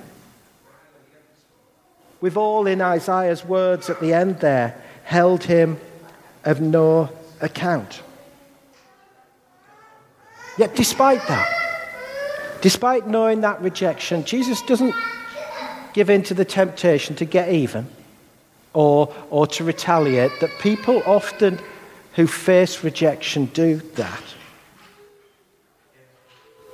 We've 2.21 2.37
all, 2.37 2.67
in 2.67 2.81
Isaiah's 2.81 3.45
words 3.45 3.89
at 3.89 4.01
the 4.01 4.13
end 4.13 4.39
there, 4.39 4.81
held 5.03 5.43
him 5.43 5.79
of 6.43 6.59
no 6.59 7.09
account. 7.41 8.01
Yet, 10.57 10.75
despite 10.75 11.25
that, 11.27 12.59
despite 12.61 13.07
knowing 13.07 13.41
that 13.41 13.61
rejection, 13.61 14.25
Jesus 14.25 14.61
doesn't 14.63 14.93
give 15.93 16.09
in 16.09 16.23
to 16.23 16.33
the 16.33 16.45
temptation 16.45 17.15
to 17.15 17.25
get 17.25 17.49
even 17.53 17.87
or, 18.73 19.13
or 19.29 19.47
to 19.47 19.63
retaliate, 19.63 20.31
that 20.41 20.51
people 20.59 21.01
often 21.05 21.59
who 22.13 22.27
face 22.27 22.83
rejection 22.83 23.45
do 23.45 23.77
that. 23.95 24.23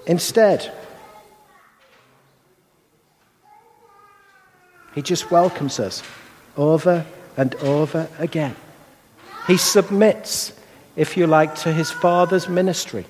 Instead, 0.07 0.71
He 4.95 5.01
just 5.01 5.29
welcomes 5.29 5.79
us 5.79 6.01
over 6.55 7.05
and 7.35 7.53
over 7.55 8.07
again. 8.17 8.55
He 9.45 9.57
submits, 9.57 10.53
if 10.95 11.17
you 11.17 11.27
like, 11.27 11.53
to 11.55 11.73
his 11.73 11.91
Father's 11.91 12.47
ministry, 12.47 13.05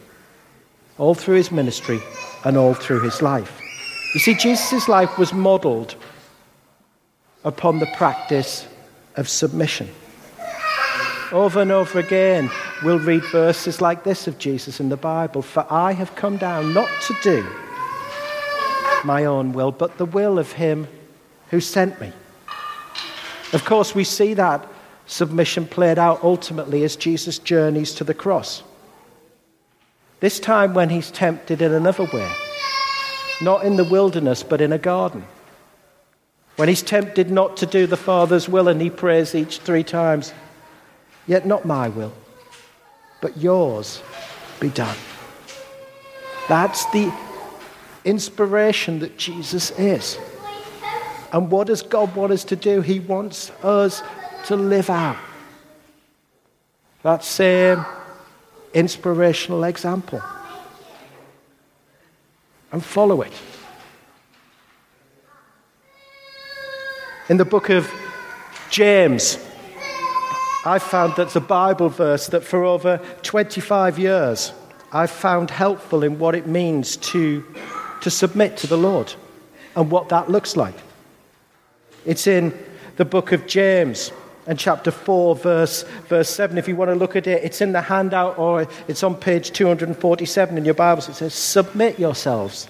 all 0.97 1.13
through 1.13 1.35
his 1.35 1.51
ministry 1.51 2.01
and 2.43 2.57
all 2.57 2.73
through 2.73 3.01
his 3.01 3.21
life. 3.21 3.61
You 4.15 4.19
see, 4.19 4.33
Jesus' 4.33 4.89
life 4.89 5.17
was 5.19 5.31
modeled 5.31 5.95
upon 7.43 7.79
the 7.79 7.87
practice 7.95 8.67
of 9.15 9.29
submission. 9.29 9.89
Over 11.31 11.61
and 11.61 11.71
over 11.71 11.99
again, 11.99 12.49
we'll 12.83 12.99
read 12.99 13.23
verses 13.25 13.79
like 13.79 14.03
this 14.03 14.27
of 14.27 14.39
Jesus 14.39 14.79
in 14.79 14.89
the 14.89 14.97
Bible 14.97 15.41
For 15.41 15.65
I 15.69 15.91
have 15.91 16.15
come 16.15 16.37
down 16.37 16.73
not 16.73 16.89
to 17.07 17.15
do 17.21 17.47
my 19.03 19.25
own 19.25 19.53
will, 19.53 19.71
but 19.71 19.97
the 19.97 20.05
will 20.05 20.39
of 20.39 20.53
him 20.53 20.87
who 21.49 21.59
sent 21.59 21.99
me. 21.99 22.11
Of 23.53 23.65
course, 23.65 23.95
we 23.95 24.03
see 24.03 24.33
that 24.33 24.67
submission 25.05 25.67
played 25.67 25.99
out 25.99 26.23
ultimately 26.23 26.83
as 26.83 26.95
Jesus 26.95 27.37
journeys 27.37 27.93
to 27.95 28.03
the 28.03 28.13
cross. 28.13 28.63
This 30.19 30.39
time 30.39 30.73
when 30.73 30.89
he's 30.89 31.11
tempted 31.11 31.61
in 31.61 31.71
another 31.71 32.05
way, 32.05 32.31
not 33.41 33.65
in 33.65 33.75
the 33.75 33.83
wilderness, 33.83 34.43
but 34.43 34.61
in 34.61 34.73
a 34.73 34.77
garden. 34.77 35.25
When 36.55 36.69
he's 36.69 36.81
tempted 36.81 37.29
not 37.29 37.57
to 37.57 37.65
do 37.65 37.85
the 37.85 37.97
Father's 37.97 38.47
will 38.47 38.67
and 38.67 38.81
he 38.81 38.89
prays 38.89 39.35
each 39.35 39.59
three 39.59 39.83
times, 39.83 40.33
Yet 41.27 41.45
not 41.45 41.65
my 41.65 41.89
will, 41.89 42.13
but 43.21 43.37
yours 43.37 44.01
be 44.59 44.69
done. 44.69 44.97
That's 46.47 46.85
the 46.91 47.11
inspiration 48.03 48.99
that 48.99 49.17
Jesus 49.17 49.71
is. 49.71 50.19
And 51.35 51.51
what 51.51 51.67
does 51.67 51.81
God 51.81 52.15
want 52.15 52.31
us 52.31 52.45
to 52.45 52.55
do? 52.55 52.79
He 52.79 53.01
wants 53.01 53.51
us 53.61 54.01
to 54.45 54.55
live 54.55 54.89
out 54.89 55.17
that 57.03 57.25
same 57.25 57.85
inspirational 58.73 59.65
example 59.65 60.23
and 62.71 62.81
follow 62.81 63.21
it. 63.21 63.33
In 67.27 67.35
the 67.35 67.43
book 67.43 67.69
of 67.69 67.91
James, 68.69 69.37
I 70.65 70.79
found 70.79 71.17
that 71.17 71.31
the 71.31 71.41
Bible 71.41 71.89
verse 71.89 72.27
that 72.27 72.45
for 72.45 72.63
over 72.63 73.01
25 73.23 73.99
years 73.99 74.53
I've 74.93 75.11
found 75.11 75.51
helpful 75.51 76.01
in 76.01 76.17
what 76.17 76.33
it 76.33 76.47
means 76.47 76.95
to, 77.11 77.43
to 77.99 78.09
submit 78.09 78.55
to 78.59 78.67
the 78.67 78.77
Lord 78.77 79.13
and 79.75 79.91
what 79.91 80.07
that 80.07 80.31
looks 80.31 80.55
like. 80.55 80.75
It's 82.05 82.27
in 82.27 82.57
the 82.97 83.05
book 83.05 83.31
of 83.31 83.47
James 83.47 84.11
and 84.47 84.59
chapter 84.59 84.91
4, 84.91 85.35
verse, 85.35 85.83
verse 86.07 86.29
7. 86.29 86.57
If 86.57 86.67
you 86.67 86.75
want 86.75 86.91
to 86.91 86.95
look 86.95 87.15
at 87.15 87.25
it, 87.25 87.43
it's 87.43 87.61
in 87.61 87.71
the 87.71 87.81
handout 87.81 88.37
or 88.37 88.67
it's 88.87 89.03
on 89.03 89.15
page 89.15 89.51
247 89.51 90.57
in 90.57 90.65
your 90.65 90.75
Bibles. 90.75 91.09
It 91.09 91.15
says, 91.15 91.33
Submit 91.33 91.97
yourselves, 91.97 92.69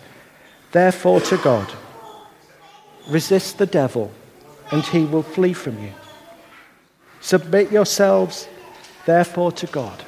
therefore, 0.71 1.19
to 1.21 1.37
God. 1.37 1.69
Resist 3.09 3.57
the 3.57 3.65
devil, 3.65 4.11
and 4.71 4.83
he 4.85 5.03
will 5.03 5.23
flee 5.23 5.53
from 5.53 5.83
you. 5.83 5.91
Submit 7.19 7.71
yourselves, 7.71 8.47
therefore, 9.05 9.51
to 9.51 9.67
God. 9.67 10.01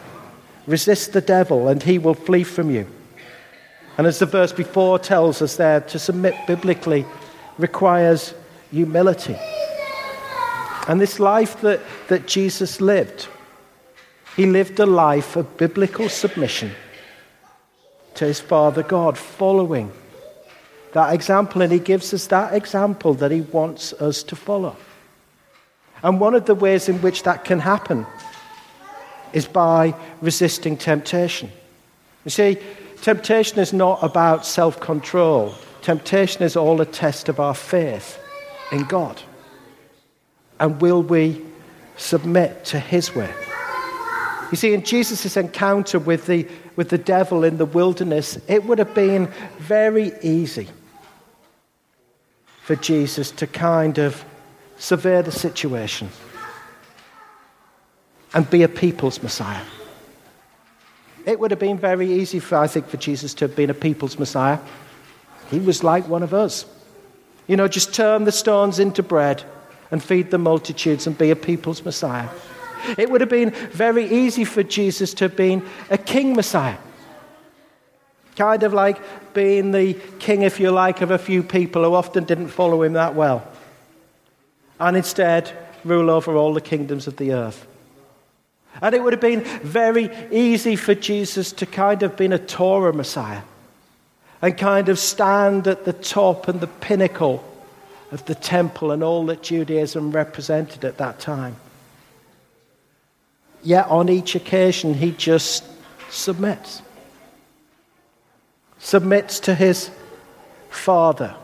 Resist 0.67 1.13
the 1.13 1.21
devil, 1.21 1.67
and 1.67 1.83
he 1.83 1.99
will 1.99 2.13
flee 2.13 2.43
from 2.43 2.71
you. 2.71 2.87
And 3.97 4.07
as 4.07 4.19
the 4.19 4.25
verse 4.25 4.53
before 4.53 4.99
tells 4.99 5.41
us 5.41 5.57
there, 5.57 5.81
to 5.81 5.99
submit 5.99 6.35
biblically 6.47 7.05
requires 7.57 8.33
humility. 8.71 9.37
And 10.87 11.01
this 11.01 11.19
life 11.19 11.59
that, 11.61 11.81
that 12.07 12.27
Jesus 12.27 12.79
lived, 12.79 13.27
he 14.35 14.45
lived 14.45 14.79
a 14.79 14.85
life 14.85 15.35
of 15.35 15.57
biblical 15.57 16.07
submission 16.07 16.71
to 18.15 18.25
his 18.25 18.39
Father 18.39 18.83
God, 18.83 19.17
following 19.17 19.91
that 20.93 21.13
example. 21.13 21.61
And 21.61 21.73
he 21.73 21.79
gives 21.79 22.13
us 22.13 22.27
that 22.27 22.53
example 22.53 23.13
that 23.15 23.31
he 23.31 23.41
wants 23.41 23.93
us 23.93 24.23
to 24.23 24.35
follow. 24.35 24.77
And 26.03 26.19
one 26.19 26.35
of 26.35 26.45
the 26.45 26.55
ways 26.55 26.87
in 26.87 27.01
which 27.01 27.23
that 27.23 27.43
can 27.43 27.59
happen 27.59 28.05
is 29.33 29.45
by 29.45 29.93
resisting 30.21 30.77
temptation. 30.77 31.51
You 32.23 32.31
see, 32.31 32.57
temptation 33.01 33.59
is 33.59 33.73
not 33.73 34.01
about 34.01 34.45
self 34.45 34.79
control, 34.79 35.53
temptation 35.81 36.43
is 36.43 36.55
all 36.55 36.79
a 36.79 36.85
test 36.85 37.27
of 37.27 37.41
our 37.41 37.55
faith 37.55 38.19
in 38.71 38.83
God. 38.83 39.21
And 40.59 40.81
will 40.81 41.03
we 41.03 41.41
submit 41.97 42.65
to 42.65 42.79
his 42.79 43.15
way? 43.15 43.33
You 44.51 44.55
see, 44.55 44.73
in 44.73 44.83
Jesus' 44.83 45.35
encounter 45.35 45.99
with 45.99 46.25
the, 46.25 46.47
with 46.75 46.89
the 46.89 46.97
devil 46.97 47.43
in 47.43 47.57
the 47.57 47.65
wilderness, 47.65 48.37
it 48.47 48.63
would 48.65 48.79
have 48.79 48.93
been 48.93 49.27
very 49.59 50.13
easy 50.21 50.69
for 52.63 52.75
Jesus 52.75 53.31
to 53.31 53.47
kind 53.47 53.97
of 53.97 54.23
survey 54.77 55.21
the 55.21 55.31
situation 55.31 56.09
and 58.33 58.49
be 58.49 58.63
a 58.63 58.69
people's 58.69 59.21
Messiah. 59.21 59.63
It 61.25 61.39
would 61.39 61.51
have 61.51 61.59
been 61.59 61.77
very 61.77 62.11
easy, 62.11 62.39
for, 62.39 62.57
I 62.57 62.67
think, 62.67 62.87
for 62.87 62.97
Jesus 62.97 63.33
to 63.35 63.47
have 63.47 63.55
been 63.55 63.69
a 63.69 63.73
people's 63.73 64.17
Messiah. 64.17 64.59
He 65.49 65.59
was 65.59 65.83
like 65.83 66.07
one 66.07 66.23
of 66.23 66.33
us. 66.33 66.65
You 67.47 67.55
know, 67.55 67.67
just 67.67 67.93
turn 67.93 68.25
the 68.25 68.31
stones 68.31 68.77
into 68.79 69.01
bread 69.01 69.43
and 69.89 70.03
feed 70.03 70.31
the 70.31 70.37
multitudes 70.37 71.07
and 71.07 71.17
be 71.17 71.31
a 71.31 71.35
people's 71.35 71.83
Messiah. 71.83 72.29
It 72.97 73.09
would 73.09 73.21
have 73.21 73.29
been 73.29 73.51
very 73.51 74.05
easy 74.05 74.43
for 74.43 74.63
Jesus 74.63 75.13
to 75.15 75.25
have 75.25 75.35
been 75.35 75.65
a 75.89 75.97
king 75.97 76.35
Messiah. 76.35 76.77
Kind 78.35 78.63
of 78.63 78.73
like 78.73 79.33
being 79.33 79.71
the 79.71 79.93
king, 80.19 80.43
if 80.43 80.59
you 80.59 80.71
like, 80.71 81.01
of 81.01 81.09
a 81.09 81.17
few 81.17 81.41
people 81.41 81.83
who 81.83 81.93
often 81.93 82.25
didn't 82.25 82.49
follow 82.49 82.83
him 82.83 82.93
that 82.93 83.15
well. 83.15 83.47
And 84.79 84.95
instead, 84.95 85.51
rule 85.83 86.09
over 86.09 86.35
all 86.35 86.53
the 86.53 86.61
kingdoms 86.61 87.07
of 87.07 87.17
the 87.17 87.33
earth. 87.33 87.65
And 88.81 88.93
it 88.93 89.01
would 89.01 89.13
have 89.13 89.21
been 89.21 89.43
very 89.63 90.11
easy 90.31 90.75
for 90.75 90.93
Jesus 90.93 91.51
to 91.53 91.65
kind 91.65 92.03
of 92.03 92.15
been 92.15 92.33
a 92.33 92.37
Torah 92.37 92.93
Messiah 92.93 93.41
and 94.41 94.57
kind 94.57 94.89
of 94.89 94.99
stand 94.99 95.67
at 95.67 95.85
the 95.85 95.93
top 95.93 96.47
and 96.47 96.59
the 96.59 96.67
pinnacle 96.67 97.43
of 98.11 98.25
the 98.25 98.35
temple 98.35 98.91
and 98.91 99.03
all 99.03 99.25
that 99.25 99.43
Judaism 99.43 100.11
represented 100.11 100.85
at 100.85 100.97
that 100.97 101.19
time. 101.19 101.55
Yet 103.63 103.87
on 103.87 104.09
each 104.09 104.35
occasion, 104.35 104.93
he 104.93 105.11
just 105.11 105.63
submits. 106.09 106.81
Submits 108.79 109.39
to 109.41 109.55
his 109.55 109.89
Father 110.69 111.35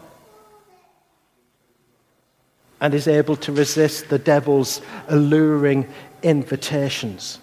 and 2.80 2.94
is 2.94 3.08
able 3.08 3.36
to 3.38 3.52
resist 3.52 4.10
the 4.10 4.20
devil's 4.20 4.82
alluring 5.08 5.88
invitations. 6.22 7.40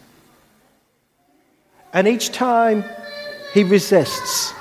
And 1.93 2.07
each 2.07 2.31
time 2.31 2.85
he 3.53 3.65
resists, 3.65 4.53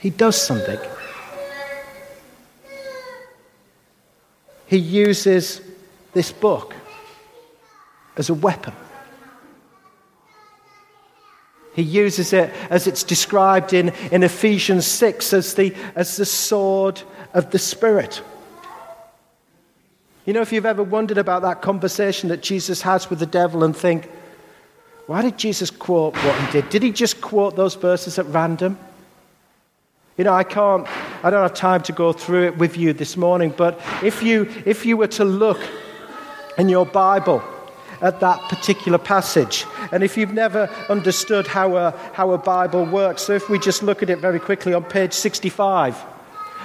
he 0.00 0.10
does 0.10 0.40
something. 0.40 0.78
he 4.70 4.76
uses 4.76 5.60
this 6.12 6.30
book 6.30 6.76
as 8.16 8.30
a 8.30 8.34
weapon. 8.34 8.72
He 11.74 11.82
uses 11.82 12.32
it 12.32 12.52
as 12.70 12.86
it's 12.86 13.02
described 13.02 13.72
in, 13.72 13.88
in 14.12 14.22
Ephesians 14.22 14.86
6 14.86 15.32
as 15.32 15.54
the, 15.54 15.74
as 15.96 16.16
the 16.16 16.24
sword 16.24 17.02
of 17.34 17.50
the 17.50 17.58
Spirit. 17.58 18.22
You 20.24 20.34
know, 20.34 20.40
if 20.40 20.52
you've 20.52 20.66
ever 20.66 20.84
wondered 20.84 21.18
about 21.18 21.42
that 21.42 21.62
conversation 21.62 22.28
that 22.28 22.40
Jesus 22.40 22.80
has 22.82 23.10
with 23.10 23.18
the 23.18 23.26
devil 23.26 23.64
and 23.64 23.76
think, 23.76 24.08
why 25.06 25.22
did 25.22 25.36
Jesus 25.36 25.68
quote 25.68 26.14
what 26.14 26.40
he 26.42 26.52
did? 26.52 26.70
Did 26.70 26.84
he 26.84 26.92
just 26.92 27.20
quote 27.20 27.56
those 27.56 27.74
verses 27.74 28.20
at 28.20 28.26
random? 28.26 28.78
You 30.20 30.24
know, 30.24 30.34
I 30.34 30.44
can't, 30.44 30.86
I 31.24 31.30
don't 31.30 31.40
have 31.40 31.54
time 31.54 31.80
to 31.84 31.92
go 31.92 32.12
through 32.12 32.48
it 32.48 32.58
with 32.58 32.76
you 32.76 32.92
this 32.92 33.16
morning, 33.16 33.54
but 33.56 33.80
if 34.04 34.22
you, 34.22 34.52
if 34.66 34.84
you 34.84 34.98
were 34.98 35.06
to 35.06 35.24
look 35.24 35.58
in 36.58 36.68
your 36.68 36.84
Bible 36.84 37.42
at 38.02 38.20
that 38.20 38.38
particular 38.50 38.98
passage, 38.98 39.64
and 39.92 40.02
if 40.02 40.18
you've 40.18 40.34
never 40.34 40.68
understood 40.90 41.46
how 41.46 41.74
a, 41.74 41.92
how 42.12 42.32
a 42.32 42.36
Bible 42.36 42.84
works, 42.84 43.22
so 43.22 43.32
if 43.32 43.48
we 43.48 43.58
just 43.58 43.82
look 43.82 44.02
at 44.02 44.10
it 44.10 44.18
very 44.18 44.38
quickly 44.38 44.74
on 44.74 44.84
page 44.84 45.14
65, 45.14 45.96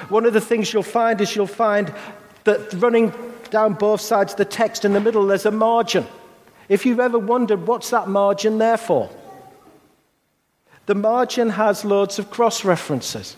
one 0.10 0.26
of 0.26 0.34
the 0.34 0.42
things 0.42 0.74
you'll 0.74 0.84
find 0.84 1.22
is 1.22 1.34
you'll 1.34 1.48
find 1.48 1.94
that 2.44 2.74
running 2.74 3.14
down 3.52 3.76
both 3.76 4.02
sides 4.02 4.34
of 4.34 4.38
the 4.38 4.44
text 4.44 4.84
in 4.84 4.92
the 4.92 5.00
middle, 5.00 5.26
there's 5.26 5.46
a 5.46 5.52
margin. 5.52 6.06
If 6.68 6.86
you've 6.86 7.00
ever 7.00 7.20
wondered 7.20 7.66
what's 7.66 7.90
that 7.92 8.10
margin 8.10 8.58
there 8.58 8.76
for, 8.76 9.10
the 10.88 10.96
margin 10.96 11.52
has 11.52 11.86
loads 11.86 12.20
of 12.20 12.30
cross 12.30 12.66
references. 12.66 13.38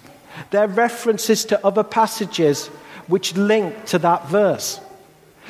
They're 0.52 0.68
references 0.68 1.46
to 1.46 1.66
other 1.66 1.84
passages 1.84 2.68
which 3.08 3.36
link 3.36 3.86
to 3.86 4.00
that 4.00 4.28
verse. 4.28 4.80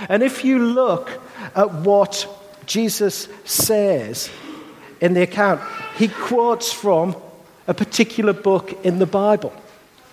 And 0.10 0.22
if 0.24 0.46
you 0.46 0.60
look 0.60 1.10
at 1.56 1.74
what 1.74 2.28
Jesus 2.66 3.28
says 3.46 4.30
in 5.02 5.14
the 5.14 5.24
account, 5.24 5.62
he 5.96 6.08
quotes 6.08 6.72
from 6.72 7.16
a 7.68 7.74
particular 7.74 8.34
book 8.34 8.86
in 8.86 9.00
the 9.00 9.06
Bible. 9.06 9.54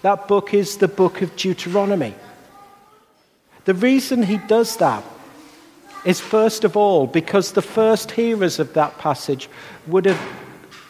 That 0.02 0.28
book 0.28 0.54
is 0.54 0.78
the 0.78 0.88
book 0.88 1.22
of 1.22 1.34
Deuteronomy. 1.36 2.14
The 3.64 3.74
reason 3.74 4.22
he 4.22 4.38
does 4.38 4.76
that 4.78 5.04
is, 6.04 6.20
first 6.20 6.64
of 6.64 6.76
all, 6.76 7.06
because 7.06 7.52
the 7.52 7.62
first 7.62 8.10
hearers 8.10 8.58
of 8.58 8.74
that 8.74 8.98
passage 8.98 9.48
would 9.86 10.04
have 10.04 10.20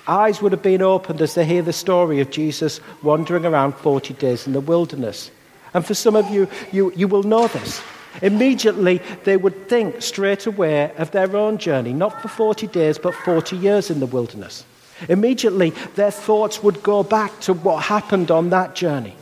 Eyes 0.06 0.42
would 0.42 0.52
have 0.52 0.62
been 0.62 0.82
opened 0.82 1.22
as 1.22 1.34
they 1.34 1.46
hear 1.46 1.62
the 1.62 1.72
story 1.72 2.20
of 2.20 2.30
Jesus 2.30 2.80
wandering 3.02 3.46
around 3.46 3.74
40 3.74 4.12
days 4.14 4.46
in 4.46 4.52
the 4.52 4.60
wilderness. 4.60 5.30
And 5.72 5.84
for 5.84 5.94
some 5.94 6.14
of 6.14 6.28
you, 6.30 6.46
you, 6.72 6.92
you 6.94 7.08
will 7.08 7.22
know 7.22 7.48
this. 7.48 7.82
Immediately, 8.20 9.00
they 9.24 9.36
would 9.36 9.68
think 9.68 10.02
straight 10.02 10.46
away 10.46 10.92
of 10.98 11.10
their 11.10 11.34
own 11.34 11.58
journey, 11.58 11.92
not 11.92 12.20
for 12.20 12.28
40 12.28 12.66
days, 12.68 12.98
but 12.98 13.14
40 13.14 13.56
years 13.56 13.90
in 13.90 13.98
the 13.98 14.06
wilderness. 14.06 14.64
Immediately, 15.08 15.70
their 15.96 16.10
thoughts 16.10 16.62
would 16.62 16.82
go 16.82 17.02
back 17.02 17.40
to 17.40 17.54
what 17.54 17.82
happened 17.82 18.30
on 18.30 18.50
that 18.50 18.74
journey. 18.74 19.16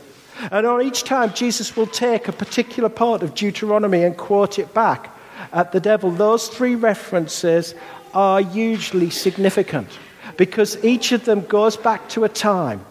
And 0.51 0.67
on 0.67 0.81
each 0.81 1.05
time, 1.05 1.33
Jesus 1.33 1.75
will 1.75 1.87
take 1.87 2.27
a 2.27 2.33
particular 2.33 2.89
part 2.89 3.23
of 3.23 3.33
Deuteronomy 3.33 4.03
and 4.03 4.17
quote 4.17 4.59
it 4.59 4.73
back 4.73 5.09
at 5.53 5.71
the 5.71 5.79
devil. 5.79 6.11
Those 6.11 6.49
three 6.49 6.75
references 6.75 7.73
are 8.13 8.41
hugely 8.41 9.09
significant 9.09 9.89
because 10.37 10.83
each 10.83 11.11
of 11.11 11.25
them 11.25 11.41
goes 11.45 11.77
back 11.77 12.09
to 12.09 12.23
a 12.23 12.29
time, 12.29 12.85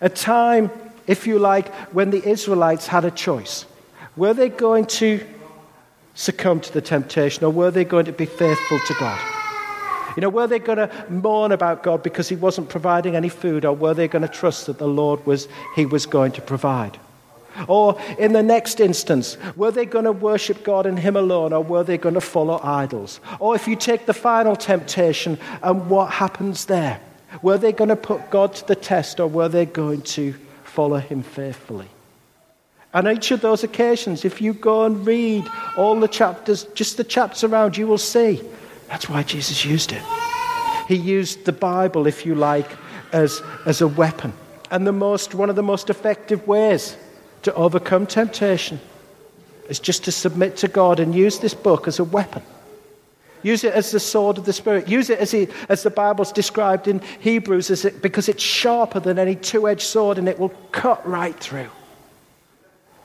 a 0.00 0.08
time, 0.08 0.70
if 1.06 1.26
you 1.26 1.38
like, 1.38 1.72
when 1.92 2.10
the 2.10 2.24
Israelites 2.24 2.86
had 2.86 3.04
a 3.04 3.10
choice. 3.10 3.66
Were 4.16 4.34
they 4.34 4.48
going 4.48 4.86
to 4.86 5.24
succumb 6.14 6.60
to 6.60 6.72
the 6.72 6.80
temptation 6.80 7.44
or 7.44 7.50
were 7.50 7.70
they 7.70 7.84
going 7.84 8.04
to 8.06 8.12
be 8.12 8.26
faithful 8.26 8.78
to 8.86 8.94
God? 9.00 9.20
You 10.16 10.20
know, 10.20 10.28
were 10.28 10.46
they 10.46 10.60
going 10.60 10.78
to 10.78 10.90
mourn 11.08 11.50
about 11.50 11.82
God 11.82 12.02
because 12.02 12.28
he 12.28 12.36
wasn't 12.36 12.68
providing 12.68 13.16
any 13.16 13.28
food, 13.28 13.64
or 13.64 13.72
were 13.72 13.94
they 13.94 14.06
going 14.06 14.22
to 14.22 14.28
trust 14.28 14.66
that 14.66 14.78
the 14.78 14.86
Lord 14.86 15.26
was, 15.26 15.48
he 15.74 15.86
was 15.86 16.06
going 16.06 16.32
to 16.32 16.40
provide? 16.40 16.98
Or 17.68 18.00
in 18.18 18.32
the 18.32 18.42
next 18.42 18.80
instance, 18.80 19.36
were 19.56 19.70
they 19.70 19.86
going 19.86 20.04
to 20.04 20.12
worship 20.12 20.64
God 20.64 20.86
and 20.86 20.98
Him 20.98 21.16
alone, 21.16 21.52
or 21.52 21.62
were 21.62 21.84
they 21.84 21.98
going 21.98 22.14
to 22.14 22.20
follow 22.20 22.60
idols? 22.62 23.20
Or 23.38 23.54
if 23.54 23.68
you 23.68 23.76
take 23.76 24.06
the 24.06 24.14
final 24.14 24.56
temptation, 24.56 25.38
and 25.62 25.88
what 25.88 26.10
happens 26.10 26.66
there? 26.66 27.00
Were 27.42 27.58
they 27.58 27.72
going 27.72 27.90
to 27.90 27.96
put 27.96 28.30
God 28.30 28.54
to 28.56 28.66
the 28.66 28.76
test, 28.76 29.20
or 29.20 29.26
were 29.26 29.48
they 29.48 29.66
going 29.66 30.02
to 30.02 30.34
follow 30.64 30.98
Him 30.98 31.22
faithfully? 31.22 31.88
On 32.92 33.08
each 33.08 33.32
of 33.32 33.40
those 33.40 33.64
occasions, 33.64 34.24
if 34.24 34.40
you 34.40 34.52
go 34.52 34.84
and 34.84 35.04
read 35.04 35.44
all 35.76 35.98
the 35.98 36.06
chapters, 36.06 36.64
just 36.74 36.96
the 36.96 37.04
chapters 37.04 37.42
around, 37.42 37.76
you 37.76 37.86
will 37.86 37.98
see 37.98 38.40
that's 38.88 39.08
why 39.08 39.22
Jesus 39.22 39.64
used 39.64 39.92
it. 39.92 40.02
He 40.86 40.94
used 40.94 41.44
the 41.44 41.52
Bible, 41.52 42.06
if 42.06 42.26
you 42.26 42.34
like, 42.34 42.70
as, 43.12 43.42
as 43.66 43.80
a 43.80 43.88
weapon. 43.88 44.32
And 44.70 44.86
the 44.86 44.92
most, 44.92 45.34
one 45.34 45.50
of 45.50 45.56
the 45.56 45.62
most 45.62 45.90
effective 45.90 46.46
ways 46.46 46.96
to 47.44 47.54
overcome 47.54 48.06
temptation 48.06 48.80
is 49.68 49.78
just 49.78 50.04
to 50.04 50.12
submit 50.12 50.56
to 50.58 50.68
God 50.68 51.00
and 51.00 51.14
use 51.14 51.38
this 51.38 51.54
book 51.54 51.88
as 51.88 51.98
a 51.98 52.04
weapon. 52.04 52.42
Use 53.42 53.62
it 53.62 53.74
as 53.74 53.90
the 53.90 54.00
sword 54.00 54.38
of 54.38 54.46
the 54.46 54.52
Spirit. 54.52 54.88
Use 54.88 55.10
it 55.10 55.18
as, 55.18 55.30
he, 55.30 55.48
as 55.68 55.82
the 55.82 55.90
Bible's 55.90 56.32
described 56.32 56.88
in 56.88 57.00
Hebrews 57.20 57.70
as 57.70 57.84
it, 57.84 58.00
because 58.00 58.28
it's 58.28 58.42
sharper 58.42 59.00
than 59.00 59.18
any 59.18 59.36
two 59.36 59.68
edged 59.68 59.82
sword 59.82 60.16
and 60.18 60.28
it 60.28 60.38
will 60.38 60.52
cut 60.72 61.06
right 61.06 61.38
through. 61.38 61.68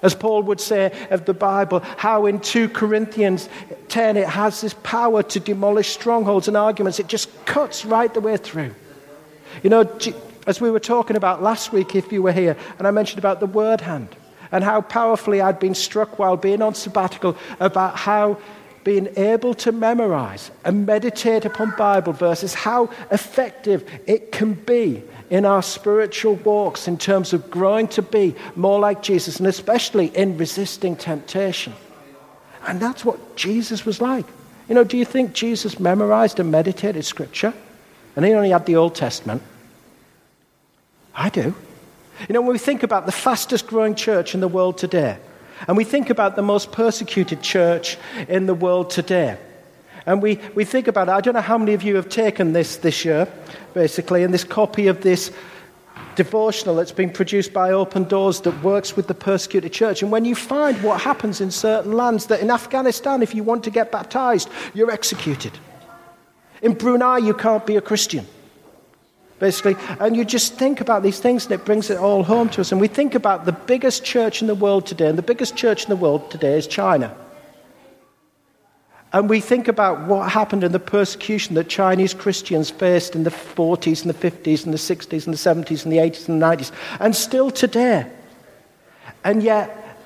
As 0.01 0.15
Paul 0.15 0.43
would 0.43 0.61
say 0.61 0.93
of 1.09 1.25
the 1.25 1.33
Bible, 1.33 1.81
how 1.81 2.25
in 2.25 2.39
2 2.39 2.69
Corinthians 2.69 3.49
10 3.89 4.15
it 4.15 4.29
has 4.29 4.61
this 4.61 4.73
power 4.75 5.21
to 5.23 5.41
demolish 5.41 5.89
strongholds 5.89 6.47
and 6.47 6.55
arguments. 6.55 7.01
It 7.01 7.07
just 7.07 7.29
cuts 7.45 7.83
right 7.83 8.13
the 8.13 8.21
way 8.21 8.37
through. 8.37 8.73
You 9.61 9.69
know, 9.69 9.99
as 10.47 10.61
we 10.61 10.71
were 10.71 10.79
talking 10.79 11.17
about 11.17 11.43
last 11.43 11.73
week, 11.73 11.95
if 11.95 12.13
you 12.13 12.21
were 12.21 12.31
here, 12.31 12.55
and 12.77 12.87
I 12.87 12.91
mentioned 12.91 13.19
about 13.19 13.41
the 13.41 13.45
word 13.45 13.81
hand 13.81 14.15
and 14.51 14.63
how 14.63 14.81
powerfully 14.81 15.41
I'd 15.41 15.59
been 15.59 15.75
struck 15.75 16.19
while 16.19 16.37
being 16.37 16.61
on 16.61 16.75
sabbatical 16.75 17.37
about 17.59 17.95
how 17.95 18.37
being 18.83 19.09
able 19.17 19.53
to 19.53 19.71
memorize 19.71 20.51
and 20.63 20.85
meditate 20.85 21.45
upon 21.45 21.73
Bible 21.77 22.13
verses, 22.13 22.53
how 22.53 22.89
effective 23.11 23.87
it 24.07 24.31
can 24.31 24.53
be 24.53 25.03
in 25.29 25.45
our 25.45 25.61
spiritual 25.61 26.35
walks 26.35 26.87
in 26.87 26.97
terms 26.97 27.33
of 27.33 27.51
growing 27.51 27.87
to 27.89 28.01
be 28.01 28.33
more 28.55 28.79
like 28.79 29.03
Jesus, 29.03 29.37
and 29.37 29.47
especially 29.47 30.07
in 30.07 30.37
resisting 30.37 30.95
temptation. 30.95 31.73
And 32.67 32.79
that's 32.79 33.05
what 33.05 33.35
Jesus 33.35 33.85
was 33.85 34.01
like. 34.01 34.25
You 34.67 34.75
know, 34.75 34.83
do 34.83 34.97
you 34.97 35.05
think 35.05 35.33
Jesus 35.33 35.79
memorized 35.79 36.39
and 36.39 36.51
meditated 36.51 37.05
Scripture? 37.05 37.53
And 38.15 38.25
he 38.25 38.33
only 38.33 38.49
had 38.49 38.65
the 38.65 38.75
Old 38.75 38.95
Testament. 38.95 39.41
I 41.13 41.29
do. 41.29 41.53
You 42.27 42.33
know, 42.33 42.41
when 42.41 42.51
we 42.51 42.59
think 42.59 42.83
about 42.83 43.05
the 43.05 43.11
fastest 43.11 43.67
growing 43.67 43.95
church 43.95 44.33
in 44.33 44.41
the 44.41 44.47
world 44.47 44.77
today, 44.77 45.17
and 45.67 45.77
we 45.77 45.83
think 45.83 46.09
about 46.09 46.35
the 46.35 46.41
most 46.41 46.71
persecuted 46.71 47.41
church 47.41 47.97
in 48.27 48.45
the 48.45 48.53
world 48.53 48.89
today, 48.89 49.37
and 50.05 50.21
we, 50.21 50.39
we 50.55 50.65
think 50.65 50.87
about 50.87 51.07
it. 51.07 51.11
I 51.11 51.21
don't 51.21 51.33
know 51.33 51.41
how 51.41 51.57
many 51.57 51.73
of 51.73 51.83
you 51.83 51.95
have 51.95 52.09
taken 52.09 52.53
this 52.53 52.77
this 52.77 53.05
year, 53.05 53.27
basically, 53.73 54.23
and 54.23 54.33
this 54.33 54.43
copy 54.43 54.87
of 54.87 55.01
this 55.01 55.31
devotional 56.15 56.75
that's 56.75 56.91
been 56.91 57.09
produced 57.09 57.53
by 57.53 57.71
Open 57.71 58.03
Doors 58.03 58.41
that 58.41 58.63
works 58.63 58.95
with 58.97 59.07
the 59.07 59.13
persecuted 59.13 59.71
church. 59.71 60.01
And 60.01 60.11
when 60.11 60.25
you 60.25 60.35
find 60.35 60.81
what 60.83 60.99
happens 60.99 61.39
in 61.39 61.51
certain 61.51 61.93
lands, 61.93 62.25
that 62.25 62.41
in 62.41 62.51
Afghanistan, 62.51 63.21
if 63.21 63.33
you 63.33 63.43
want 63.43 63.63
to 63.63 63.71
get 63.71 63.91
baptized, 63.91 64.49
you're 64.73 64.91
executed. 64.91 65.53
In 66.61 66.73
Brunei, 66.73 67.19
you 67.19 67.33
can't 67.33 67.65
be 67.65 67.77
a 67.77 67.81
Christian. 67.81 68.27
Basically, 69.39 69.77
and 70.01 70.17
you 70.17 70.25
just 70.25 70.55
think 70.55 70.81
about 70.81 71.01
these 71.01 71.19
things 71.19 71.45
and 71.45 71.53
it 71.53 71.63
brings 71.63 71.89
it 71.89 71.97
all 71.97 72.23
home 72.23 72.49
to 72.49 72.61
us. 72.61 72.73
And 72.73 72.81
we 72.81 72.89
think 72.89 73.15
about 73.15 73.45
the 73.45 73.53
biggest 73.53 74.03
church 74.03 74.41
in 74.41 74.47
the 74.47 74.55
world 74.55 74.85
today, 74.85 75.07
and 75.07 75.17
the 75.17 75.23
biggest 75.23 75.55
church 75.55 75.83
in 75.83 75.89
the 75.89 75.95
world 75.95 76.29
today 76.29 76.57
is 76.57 76.67
China. 76.67 77.15
And 79.11 79.29
we 79.29 79.39
think 79.39 79.67
about 79.67 80.07
what 80.07 80.31
happened 80.31 80.63
in 80.63 80.71
the 80.71 80.79
persecution 80.79 81.55
that 81.55 81.67
Chinese 81.67 82.13
Christians 82.13 82.69
faced 82.69 83.15
in 83.15 83.23
the 83.23 83.31
40s 83.31 84.05
and 84.05 84.13
the 84.13 84.31
50s 84.31 84.65
and 84.65 84.73
the 84.73 84.77
60s 84.77 85.25
and 85.25 85.33
the 85.33 85.65
70s 85.71 85.83
and 85.83 85.91
the 85.91 85.97
80s 85.97 86.29
and 86.29 86.41
the 86.41 86.45
90s, 86.45 86.71
and 86.99 87.15
still 87.15 87.49
today. 87.49 88.05
And 89.23 89.41
yet, 89.41 89.97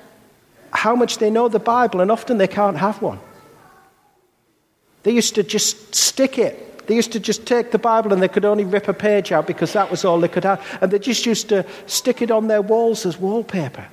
how 0.70 0.96
much 0.96 1.18
they 1.18 1.30
know 1.30 1.48
the 1.48 1.58
Bible, 1.58 2.00
and 2.00 2.10
often 2.10 2.38
they 2.38 2.48
can't 2.48 2.76
have 2.76 3.02
one. 3.02 3.18
They 5.02 5.10
used 5.10 5.34
to 5.34 5.42
just 5.42 5.94
stick 5.94 6.38
it. 6.38 6.63
They 6.86 6.94
used 6.94 7.12
to 7.12 7.20
just 7.20 7.46
take 7.46 7.70
the 7.70 7.78
Bible 7.78 8.12
and 8.12 8.22
they 8.22 8.28
could 8.28 8.44
only 8.44 8.64
rip 8.64 8.88
a 8.88 8.94
page 8.94 9.32
out 9.32 9.46
because 9.46 9.72
that 9.72 9.90
was 9.90 10.04
all 10.04 10.20
they 10.20 10.28
could 10.28 10.44
have. 10.44 10.62
And 10.80 10.90
they 10.90 10.98
just 10.98 11.24
used 11.24 11.48
to 11.48 11.64
stick 11.86 12.20
it 12.20 12.30
on 12.30 12.48
their 12.48 12.62
walls 12.62 13.06
as 13.06 13.18
wallpaper. 13.18 13.86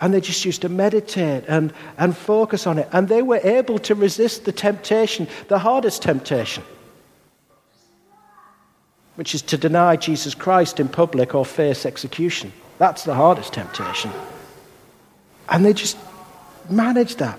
And 0.00 0.14
they 0.14 0.20
just 0.20 0.44
used 0.44 0.62
to 0.62 0.68
meditate 0.68 1.44
and, 1.46 1.72
and 1.98 2.16
focus 2.16 2.66
on 2.66 2.78
it. 2.78 2.88
And 2.92 3.08
they 3.08 3.22
were 3.22 3.40
able 3.42 3.78
to 3.80 3.94
resist 3.94 4.44
the 4.44 4.52
temptation, 4.52 5.28
the 5.48 5.58
hardest 5.58 6.02
temptation, 6.02 6.62
which 9.16 9.34
is 9.34 9.42
to 9.42 9.58
deny 9.58 9.96
Jesus 9.96 10.34
Christ 10.34 10.80
in 10.80 10.88
public 10.88 11.34
or 11.34 11.44
face 11.44 11.84
execution. 11.84 12.52
That's 12.78 13.04
the 13.04 13.14
hardest 13.14 13.52
temptation. 13.52 14.10
And 15.48 15.64
they 15.64 15.74
just 15.74 15.98
managed 16.70 17.18
that 17.18 17.38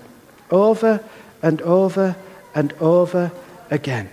over 0.50 1.02
and 1.42 1.60
over 1.62 2.14
and 2.54 2.72
over 2.74 3.32
again. 3.70 4.08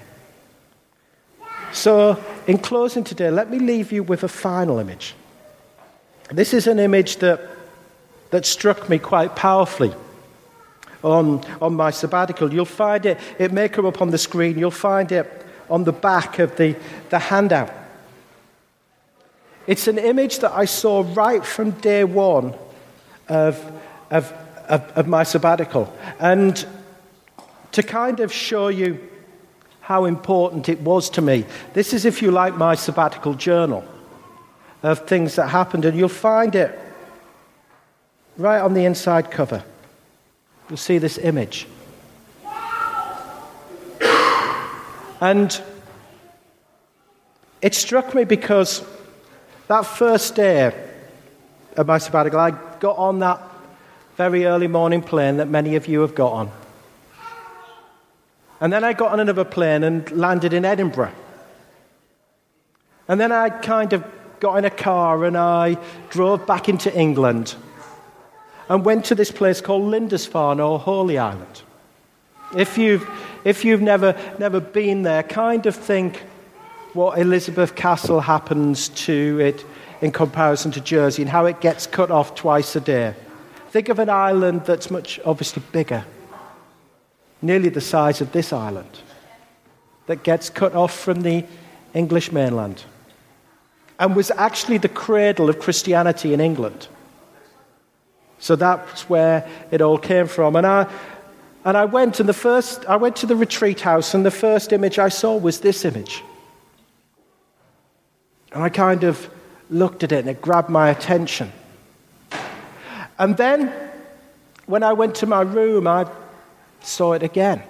So, 1.72 2.22
in 2.48 2.58
closing 2.58 3.04
today, 3.04 3.30
let 3.30 3.50
me 3.50 3.60
leave 3.60 3.92
you 3.92 4.04
with 4.04 4.24
a 4.24 4.28
final 4.28 4.80
image. 4.80 5.16
This 6.30 6.54
is 6.54 6.68
an 6.68 6.80
image 6.80 7.18
that 7.18 7.42
that 8.32 8.46
struck 8.46 8.90
me 8.90 9.00
quite 9.00 9.36
powerfully 9.36 9.94
on, 11.04 11.44
on 11.62 11.74
my 11.74 11.92
sabbatical. 11.92 12.54
You'll 12.54 12.66
find 12.66 13.06
it, 13.06 13.18
it 13.38 13.52
may 13.52 13.70
come 13.70 13.86
up 13.86 14.02
on 14.02 14.12
the 14.12 14.18
screen, 14.18 14.58
you'll 14.58 14.72
find 14.72 15.12
it 15.12 15.46
on 15.70 15.84
the 15.84 15.92
back 15.92 16.40
of 16.40 16.56
the, 16.58 16.76
the 17.10 17.20
handout. 17.20 17.72
It's 19.68 19.88
an 19.88 19.98
image 19.98 20.40
that 20.40 20.52
I 20.52 20.66
saw 20.66 21.06
right 21.14 21.46
from 21.46 21.72
day 21.72 22.04
one 22.04 22.56
of, 23.28 23.64
of, 24.10 24.34
of, 24.68 24.82
of 24.96 25.08
my 25.08 25.24
sabbatical. 25.24 25.94
And 26.20 26.66
to 27.74 27.84
kind 27.84 28.20
of 28.20 28.34
show 28.34 28.68
you 28.70 29.09
how 29.90 30.06
important 30.06 30.70
it 30.70 30.80
was 30.82 31.10
to 31.10 31.20
me, 31.20 31.44
this 31.74 31.94
is, 31.94 32.06
if 32.06 32.22
you 32.22 32.30
like, 32.30 32.56
my 32.56 32.76
sabbatical 32.76 33.34
journal 33.34 33.84
of 34.84 35.08
things 35.08 35.36
that 35.36 35.48
happened. 35.48 35.84
And 35.84 35.98
you'll 35.98 36.10
find 36.10 36.54
it 36.54 36.80
right 38.38 38.60
on 38.60 38.76
the 38.76 38.86
inside 38.86 39.32
cover, 39.32 39.64
you'll 40.70 40.78
see 40.78 41.00
this 41.00 41.18
image. 41.18 41.66
And 45.22 45.60
it 47.60 47.74
struck 47.74 48.14
me 48.14 48.26
because 48.26 48.86
that 49.70 49.88
first 49.88 50.36
day 50.36 50.72
of 51.76 51.88
my 51.88 51.98
sabbatical, 51.98 52.40
I 52.40 52.52
got 52.80 52.96
on 52.96 53.18
that 53.20 53.42
very 54.18 54.46
early 54.46 54.68
morning 54.68 55.02
plane 55.02 55.38
that 55.38 55.48
many 55.48 55.76
of 55.76 55.88
you 55.88 56.02
have 56.02 56.14
got 56.14 56.32
on. 56.32 56.52
And 58.62 58.74
then 58.74 58.84
I 58.84 58.94
got 58.94 59.12
on 59.12 59.20
another 59.20 59.46
plane 59.46 59.84
and 59.84 60.10
landed 60.12 60.54
in 60.54 60.66
Edinburgh. 60.66 61.14
And 63.08 63.20
then 63.20 63.32
I 63.32 63.50
kind 63.50 63.94
of 63.94 64.04
got 64.40 64.58
in 64.58 64.66
a 64.66 64.70
car 64.70 65.26
and 65.26 65.38
I 65.38 65.78
drove 66.10 66.46
back 66.46 66.70
into 66.70 66.96
England 66.98 67.56
and 68.70 68.86
went 68.86 69.06
to 69.06 69.16
this 69.16 69.32
place 69.32 69.62
called 69.62 69.84
Lindisfarne 69.84 70.60
or 70.60 70.80
Holy 70.80 71.18
Island. 71.18 71.64
If 72.56 72.78
you've, 72.78 73.10
if 73.44 73.66
you've 73.66 73.82
never, 73.82 74.16
never 74.38 74.60
been 74.60 75.04
there, 75.04 75.24
kind 75.24 75.66
of 75.66 75.76
think 75.76 76.24
what 76.94 77.20
Elizabeth 77.20 77.76
Castle 77.76 78.22
happens 78.22 78.90
to 78.90 79.40
it 79.40 79.66
in 80.02 80.12
comparison 80.12 80.72
to 80.72 80.82
Jersey 80.82 81.22
and 81.22 81.30
how 81.30 81.46
it 81.46 81.62
gets 81.62 81.88
cut 81.88 82.12
off 82.12 82.36
twice 82.36 82.76
a 82.76 82.82
day. 82.82 83.14
Think 83.70 83.90
of 83.90 84.00
an 84.00 84.10
island 84.10 84.66
that's 84.66 84.90
much 84.90 85.20
obviously 85.26 85.62
bigger, 85.72 86.06
nearly 87.42 87.70
the 87.70 87.82
size 87.82 88.22
of 88.22 88.32
this 88.32 88.52
island, 88.54 89.00
that 90.08 90.24
gets 90.24 90.50
cut 90.50 90.74
off 90.76 90.98
from 90.98 91.22
the 91.22 91.46
English 91.94 92.32
mainland 92.32 92.84
and 94.00 94.16
was 94.16 94.32
actually 94.32 94.78
the 94.78 94.90
cradle 94.90 95.50
of 95.50 95.60
Christianity 95.60 96.34
in 96.34 96.40
England. 96.40 96.88
So 98.40 98.56
that's 98.56 99.10
where 99.10 99.48
it 99.72 99.82
all 99.82 99.98
came 99.98 100.28
from. 100.28 100.56
And 100.56 100.66
I, 100.66 100.88
And 101.66 101.76
I 101.76 101.86
went, 101.86 102.20
and 102.22 102.30
the 102.30 102.34
first, 102.34 102.86
I 102.86 102.96
went 102.96 103.18
to 103.18 103.28
the 103.28 103.36
retreat 103.36 103.82
house, 103.82 104.16
and 104.16 104.26
the 104.26 104.32
first 104.32 104.72
image 104.72 104.98
I 104.98 105.10
saw 105.10 105.36
was 105.36 105.60
this 105.60 105.84
image. 105.84 106.24
And 108.54 108.64
I 108.64 108.70
kind 108.70 109.04
of 109.04 109.30
looked 109.70 110.04
at 110.04 110.12
it, 110.12 110.20
and 110.20 110.30
it 110.30 110.42
grabbed 110.42 110.70
my 110.70 110.90
attention. 110.90 111.52
And 113.18 113.36
then, 113.36 113.74
when 114.68 114.84
I 114.84 114.94
went 114.94 115.16
to 115.16 115.26
my 115.26 115.42
room, 115.42 115.86
I 115.86 116.06
saw 116.82 117.14
it 117.14 117.24
again. 117.24 117.64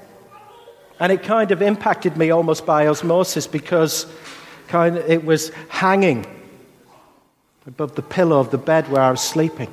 And 1.00 1.12
it 1.12 1.24
kind 1.24 1.52
of 1.52 1.62
impacted 1.62 2.18
me 2.18 2.30
almost 2.32 2.66
by 2.66 2.88
osmosis 2.88 3.48
because 3.48 4.06
kind 4.68 4.98
of, 4.98 5.10
it 5.10 5.24
was 5.24 5.50
hanging 5.70 6.26
above 7.66 7.96
the 7.96 8.02
pillow 8.02 8.40
of 8.40 8.52
the 8.52 8.58
bed 8.58 8.90
where 8.90 9.02
I 9.02 9.12
was 9.12 9.22
sleeping. 9.22 9.72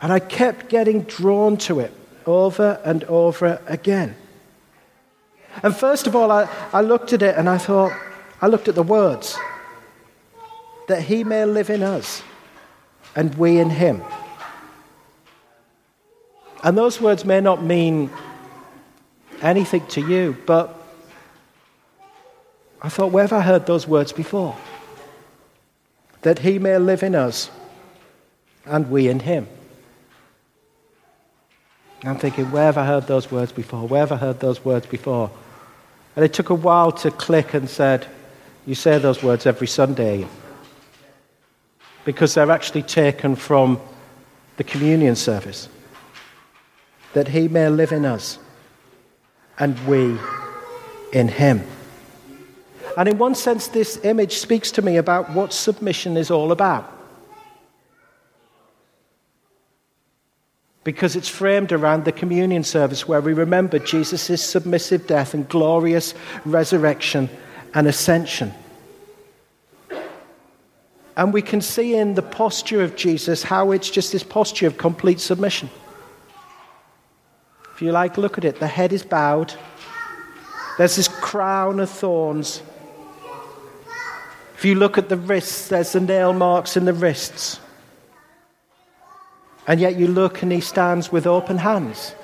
And 0.00 0.12
I 0.12 0.18
kept 0.18 0.68
getting 0.68 1.02
drawn 1.02 1.56
to 1.58 1.80
it 1.80 1.92
over 2.26 2.80
and 2.84 3.04
over 3.04 3.60
again. 3.66 4.16
And 5.62 5.74
first 5.74 6.06
of 6.06 6.16
all, 6.16 6.32
I, 6.32 6.48
I 6.72 6.80
looked 6.80 7.12
at 7.12 7.22
it 7.22 7.36
and 7.36 7.48
I 7.48 7.58
thought, 7.58 7.92
I 8.42 8.48
looked 8.48 8.68
at 8.68 8.74
the 8.74 8.82
words 8.82 9.36
that 10.88 11.02
he 11.02 11.24
may 11.24 11.44
live 11.44 11.70
in 11.70 11.82
us 11.82 12.22
and 13.14 13.34
we 13.36 13.58
in 13.58 13.70
him. 13.70 14.02
And 16.64 16.78
those 16.78 16.98
words 16.98 17.26
may 17.26 17.42
not 17.42 17.62
mean 17.62 18.10
anything 19.42 19.86
to 19.88 20.00
you, 20.00 20.34
but 20.46 20.74
I 22.80 22.88
thought, 22.88 23.12
where 23.12 23.24
have 23.24 23.34
I 23.34 23.42
heard 23.42 23.66
those 23.66 23.86
words 23.86 24.12
before? 24.12 24.56
That 26.22 26.38
he 26.38 26.58
may 26.58 26.78
live 26.78 27.02
in 27.02 27.14
us 27.14 27.50
and 28.64 28.90
we 28.90 29.08
in 29.08 29.20
him. 29.20 29.46
I'm 32.02 32.16
thinking, 32.16 32.50
where 32.50 32.64
have 32.64 32.78
I 32.78 32.86
heard 32.86 33.06
those 33.06 33.30
words 33.30 33.52
before? 33.52 33.86
Where 33.86 34.00
have 34.00 34.12
I 34.12 34.16
heard 34.16 34.40
those 34.40 34.64
words 34.64 34.86
before? 34.86 35.30
And 36.16 36.24
it 36.24 36.32
took 36.32 36.48
a 36.48 36.54
while 36.54 36.92
to 36.92 37.10
click 37.10 37.52
and 37.52 37.68
said, 37.68 38.06
You 38.64 38.74
say 38.74 38.98
those 38.98 39.22
words 39.22 39.44
every 39.44 39.66
Sunday. 39.66 40.26
Because 42.06 42.32
they're 42.32 42.50
actually 42.50 42.84
taken 42.84 43.36
from 43.36 43.80
the 44.56 44.64
communion 44.64 45.16
service. 45.16 45.68
That 47.14 47.28
he 47.28 47.48
may 47.48 47.68
live 47.68 47.92
in 47.92 48.04
us 48.04 48.38
and 49.58 49.78
we 49.86 50.18
in 51.12 51.28
him. 51.28 51.64
And 52.96 53.08
in 53.08 53.18
one 53.18 53.34
sense, 53.34 53.68
this 53.68 54.04
image 54.04 54.36
speaks 54.36 54.70
to 54.72 54.82
me 54.82 54.96
about 54.96 55.30
what 55.30 55.52
submission 55.52 56.16
is 56.16 56.30
all 56.30 56.52
about. 56.52 56.90
Because 60.84 61.16
it's 61.16 61.28
framed 61.28 61.72
around 61.72 62.04
the 62.04 62.12
communion 62.12 62.62
service 62.62 63.08
where 63.08 63.20
we 63.20 63.32
remember 63.32 63.78
Jesus' 63.78 64.44
submissive 64.44 65.06
death 65.06 65.34
and 65.34 65.48
glorious 65.48 66.14
resurrection 66.44 67.30
and 67.72 67.86
ascension. 67.86 68.52
And 71.16 71.32
we 71.32 71.42
can 71.42 71.60
see 71.60 71.94
in 71.94 72.14
the 72.14 72.22
posture 72.22 72.82
of 72.82 72.96
Jesus 72.96 73.42
how 73.42 73.70
it's 73.70 73.88
just 73.88 74.12
this 74.12 74.22
posture 74.22 74.66
of 74.66 74.76
complete 74.76 75.20
submission. 75.20 75.70
If 77.74 77.82
you 77.82 77.90
like, 77.90 78.16
look 78.16 78.38
at 78.38 78.44
it. 78.44 78.60
The 78.60 78.68
head 78.68 78.92
is 78.92 79.02
bowed. 79.02 79.52
There's 80.78 80.94
this 80.94 81.08
crown 81.08 81.80
of 81.80 81.90
thorns. 81.90 82.62
If 84.54 84.64
you 84.64 84.76
look 84.76 84.96
at 84.96 85.08
the 85.08 85.16
wrists, 85.16 85.68
there's 85.68 85.90
the 85.90 86.00
nail 86.00 86.32
marks 86.32 86.76
in 86.76 86.84
the 86.84 86.92
wrists. 86.92 87.58
And 89.66 89.80
yet 89.80 89.96
you 89.96 90.06
look 90.06 90.42
and 90.42 90.52
he 90.52 90.60
stands 90.60 91.10
with 91.10 91.26
open 91.26 91.58
hands 91.58 92.14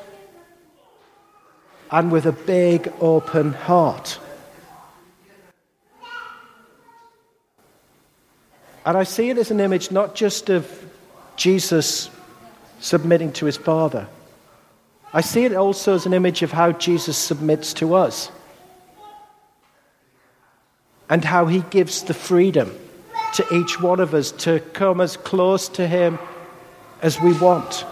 and 1.90 2.12
with 2.12 2.26
a 2.26 2.32
big 2.32 2.92
open 3.00 3.52
heart. 3.52 4.20
And 8.86 8.96
I 8.96 9.02
see 9.02 9.30
it 9.30 9.38
as 9.38 9.50
an 9.50 9.58
image 9.58 9.90
not 9.90 10.14
just 10.14 10.48
of 10.48 10.70
Jesus 11.34 12.08
submitting 12.78 13.32
to 13.32 13.46
his 13.46 13.56
Father 13.56 14.06
I 15.12 15.20
see 15.22 15.44
it 15.44 15.54
also 15.54 15.94
as 15.94 16.06
an 16.06 16.14
image 16.14 16.42
of 16.42 16.52
how 16.52 16.72
Jesus 16.72 17.16
submits 17.16 17.74
to 17.74 17.94
us 17.94 18.30
and 21.08 21.24
how 21.24 21.46
he 21.46 21.60
gives 21.70 22.04
the 22.04 22.14
freedom 22.14 22.76
to 23.34 23.54
each 23.54 23.80
one 23.80 23.98
of 23.98 24.14
us 24.14 24.30
to 24.32 24.60
come 24.72 25.00
as 25.00 25.16
close 25.16 25.68
to 25.70 25.86
him 25.86 26.18
as 27.02 27.20
we 27.20 27.32
want. 27.38 27.84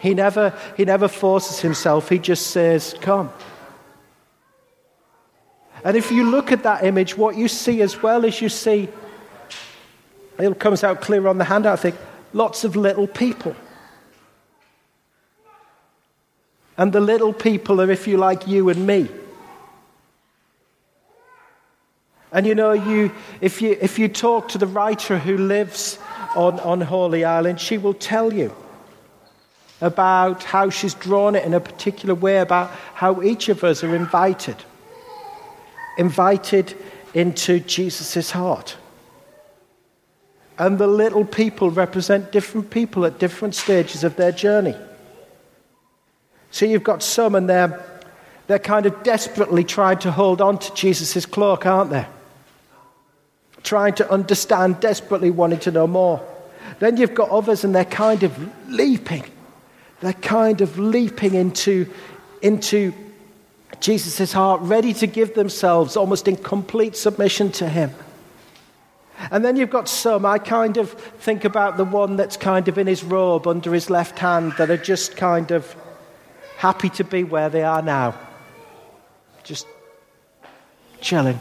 He 0.00 0.14
never, 0.14 0.58
he 0.76 0.84
never 0.84 1.08
forces 1.08 1.60
himself, 1.60 2.08
he 2.08 2.18
just 2.18 2.48
says, 2.48 2.94
Come. 3.00 3.30
And 5.84 5.98
if 5.98 6.10
you 6.10 6.30
look 6.30 6.50
at 6.50 6.62
that 6.62 6.84
image, 6.84 7.16
what 7.16 7.36
you 7.36 7.46
see 7.46 7.82
as 7.82 8.02
well 8.02 8.24
is 8.24 8.40
you 8.40 8.48
see, 8.48 8.88
it 10.38 10.58
comes 10.58 10.82
out 10.82 11.02
clear 11.02 11.28
on 11.28 11.36
the 11.36 11.44
handout, 11.44 11.78
I 11.78 11.82
think, 11.82 11.96
lots 12.32 12.64
of 12.64 12.74
little 12.74 13.06
people. 13.06 13.54
And 16.76 16.92
the 16.92 17.00
little 17.00 17.32
people 17.32 17.80
are, 17.80 17.90
if 17.90 18.06
you 18.06 18.16
like, 18.16 18.48
you 18.48 18.68
and 18.68 18.86
me. 18.86 19.08
And 22.32 22.46
you 22.46 22.56
know, 22.56 22.72
you, 22.72 23.12
if, 23.40 23.62
you, 23.62 23.78
if 23.80 23.96
you 23.96 24.08
talk 24.08 24.48
to 24.48 24.58
the 24.58 24.66
writer 24.66 25.18
who 25.18 25.38
lives 25.38 26.00
on, 26.34 26.58
on 26.60 26.80
Holy 26.80 27.24
Island, 27.24 27.60
she 27.60 27.78
will 27.78 27.94
tell 27.94 28.32
you 28.32 28.52
about 29.80 30.42
how 30.42 30.68
she's 30.68 30.94
drawn 30.94 31.36
it 31.36 31.44
in 31.44 31.54
a 31.54 31.60
particular 31.60 32.14
way, 32.14 32.38
about 32.38 32.70
how 32.94 33.22
each 33.22 33.48
of 33.48 33.62
us 33.62 33.84
are 33.84 33.94
invited. 33.94 34.56
Invited 35.96 36.76
into 37.14 37.60
Jesus' 37.60 38.32
heart. 38.32 38.76
And 40.58 40.78
the 40.78 40.88
little 40.88 41.24
people 41.24 41.70
represent 41.70 42.32
different 42.32 42.70
people 42.70 43.04
at 43.04 43.20
different 43.20 43.54
stages 43.54 44.02
of 44.02 44.16
their 44.16 44.32
journey. 44.32 44.74
So 46.54 46.66
you've 46.66 46.84
got 46.84 47.02
some, 47.02 47.34
and 47.34 47.48
they're, 47.48 47.84
they're 48.46 48.60
kind 48.60 48.86
of 48.86 49.02
desperately 49.02 49.64
trying 49.64 49.98
to 49.98 50.12
hold 50.12 50.40
on 50.40 50.58
to 50.58 50.72
Jesus' 50.72 51.26
cloak, 51.26 51.66
aren't 51.66 51.90
they? 51.90 52.06
Trying 53.64 53.94
to 53.94 54.08
understand, 54.08 54.78
desperately 54.78 55.32
wanting 55.32 55.58
to 55.58 55.72
know 55.72 55.88
more. 55.88 56.24
Then 56.78 56.96
you've 56.96 57.12
got 57.12 57.30
others, 57.30 57.64
and 57.64 57.74
they're 57.74 57.84
kind 57.84 58.22
of 58.22 58.70
leaping. 58.70 59.24
They're 59.98 60.12
kind 60.12 60.60
of 60.60 60.78
leaping 60.78 61.34
into, 61.34 61.92
into 62.40 62.94
Jesus' 63.80 64.32
heart, 64.32 64.60
ready 64.60 64.94
to 64.94 65.08
give 65.08 65.34
themselves 65.34 65.96
almost 65.96 66.28
in 66.28 66.36
complete 66.36 66.94
submission 66.94 67.50
to 67.50 67.68
Him. 67.68 67.90
And 69.32 69.44
then 69.44 69.56
you've 69.56 69.70
got 69.70 69.88
some, 69.88 70.24
I 70.24 70.38
kind 70.38 70.76
of 70.76 70.92
think 70.92 71.44
about 71.44 71.78
the 71.78 71.84
one 71.84 72.14
that's 72.14 72.36
kind 72.36 72.68
of 72.68 72.78
in 72.78 72.86
his 72.86 73.02
robe 73.02 73.48
under 73.48 73.74
his 73.74 73.90
left 73.90 74.20
hand 74.20 74.52
that 74.58 74.70
are 74.70 74.76
just 74.76 75.16
kind 75.16 75.50
of 75.50 75.74
happy 76.64 76.88
to 76.88 77.04
be 77.04 77.24
where 77.24 77.50
they 77.50 77.62
are 77.62 77.82
now. 77.82 78.14
Just 79.42 79.66
chilling. 81.02 81.38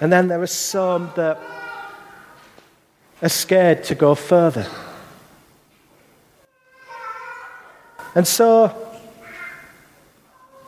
And 0.00 0.12
then 0.12 0.28
there 0.28 0.42
are 0.42 0.46
some 0.46 1.10
that 1.16 1.40
are 3.22 3.30
scared 3.30 3.84
to 3.84 3.94
go 3.94 4.14
further. 4.14 4.66
And 8.14 8.26
so, 8.26 8.50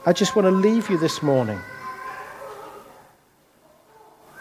I 0.06 0.14
just 0.14 0.34
want 0.34 0.46
to 0.46 0.50
leave 0.50 0.88
you 0.88 0.96
this 0.96 1.22
morning 1.22 1.60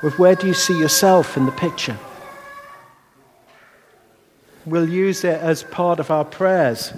with 0.02 0.18
where 0.18 0.36
do 0.36 0.48
you 0.48 0.54
see 0.54 0.80
yourself 0.80 1.36
in 1.36 1.46
the 1.46 1.52
picture? 1.52 1.98
We'll 4.66 4.88
use 4.88 5.26
it 5.26 5.42
as 5.42 5.64
part 5.64 6.00
of 6.00 6.10
our 6.10 6.24
prayers 6.24 6.94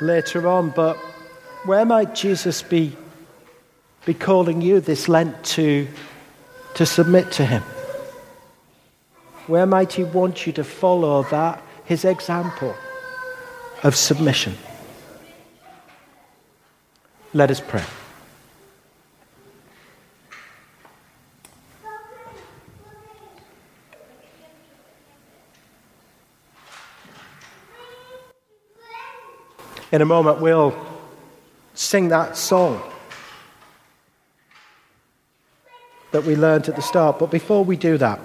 later 0.00 0.46
on, 0.46 0.70
but 0.70 0.96
where 1.64 1.84
might 1.84 2.14
Jesus 2.14 2.62
be, 2.62 2.96
be 4.04 4.14
calling 4.14 4.60
you 4.60 4.80
this 4.80 5.08
Lent 5.08 5.44
to, 5.44 5.88
to 6.74 6.86
submit 6.86 7.32
to 7.32 7.44
Him? 7.44 7.62
Where 9.46 9.66
might 9.66 9.92
He 9.92 10.04
want 10.04 10.46
you 10.46 10.52
to 10.54 10.64
follow 10.64 11.22
that, 11.24 11.62
His 11.84 12.04
example 12.04 12.74
of 13.82 13.94
submission? 13.94 14.54
Let 17.32 17.50
us 17.50 17.60
pray. 17.60 17.84
in 29.96 30.02
a 30.02 30.04
moment, 30.04 30.42
we'll 30.42 30.76
sing 31.72 32.08
that 32.08 32.36
song 32.36 32.82
that 36.10 36.22
we 36.22 36.36
learned 36.36 36.68
at 36.68 36.76
the 36.76 36.82
start. 36.82 37.18
But 37.18 37.30
before 37.30 37.64
we 37.64 37.78
do 37.78 37.96
that, 37.96 38.20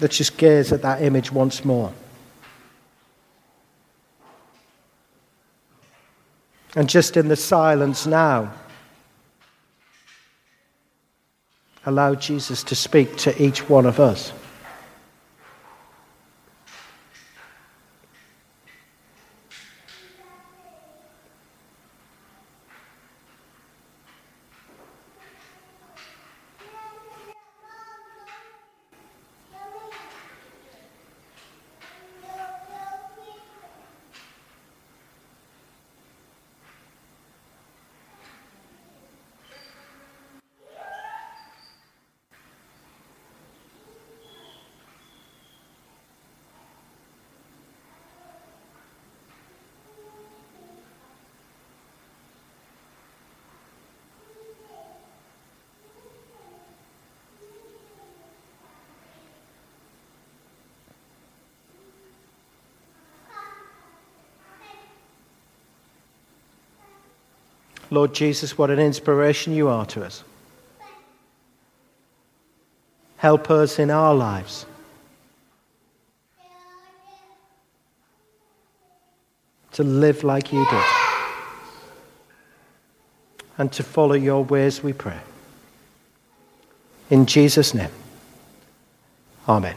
let's 0.00 0.16
just 0.16 0.36
gaze 0.36 0.72
at 0.72 0.82
that 0.82 1.02
image 1.02 1.32
once 1.32 1.64
more. 1.64 1.92
And 6.76 6.88
just 6.88 7.16
in 7.16 7.26
the 7.26 7.34
silence 7.34 8.06
now, 8.06 8.52
allow 11.84 12.14
Jesus 12.14 12.62
to 12.62 12.76
speak 12.76 13.16
to 13.16 13.42
each 13.42 13.68
one 13.68 13.84
of 13.84 13.98
us. 13.98 14.32
Lord 67.90 68.14
Jesus, 68.14 68.56
what 68.56 68.70
an 68.70 68.78
inspiration 68.78 69.54
you 69.54 69.68
are 69.68 69.84
to 69.86 70.04
us. 70.04 70.22
Help 73.16 73.50
us 73.50 73.78
in 73.78 73.90
our 73.90 74.14
lives. 74.14 74.64
To 79.72 79.84
live 79.84 80.24
like 80.24 80.52
you 80.52 80.64
did. 80.70 80.84
And 83.58 83.70
to 83.72 83.82
follow 83.82 84.14
your 84.14 84.44
ways, 84.44 84.82
we 84.82 84.92
pray. 84.92 85.18
In 87.10 87.26
Jesus' 87.26 87.74
name. 87.74 87.90
Amen. 89.48 89.76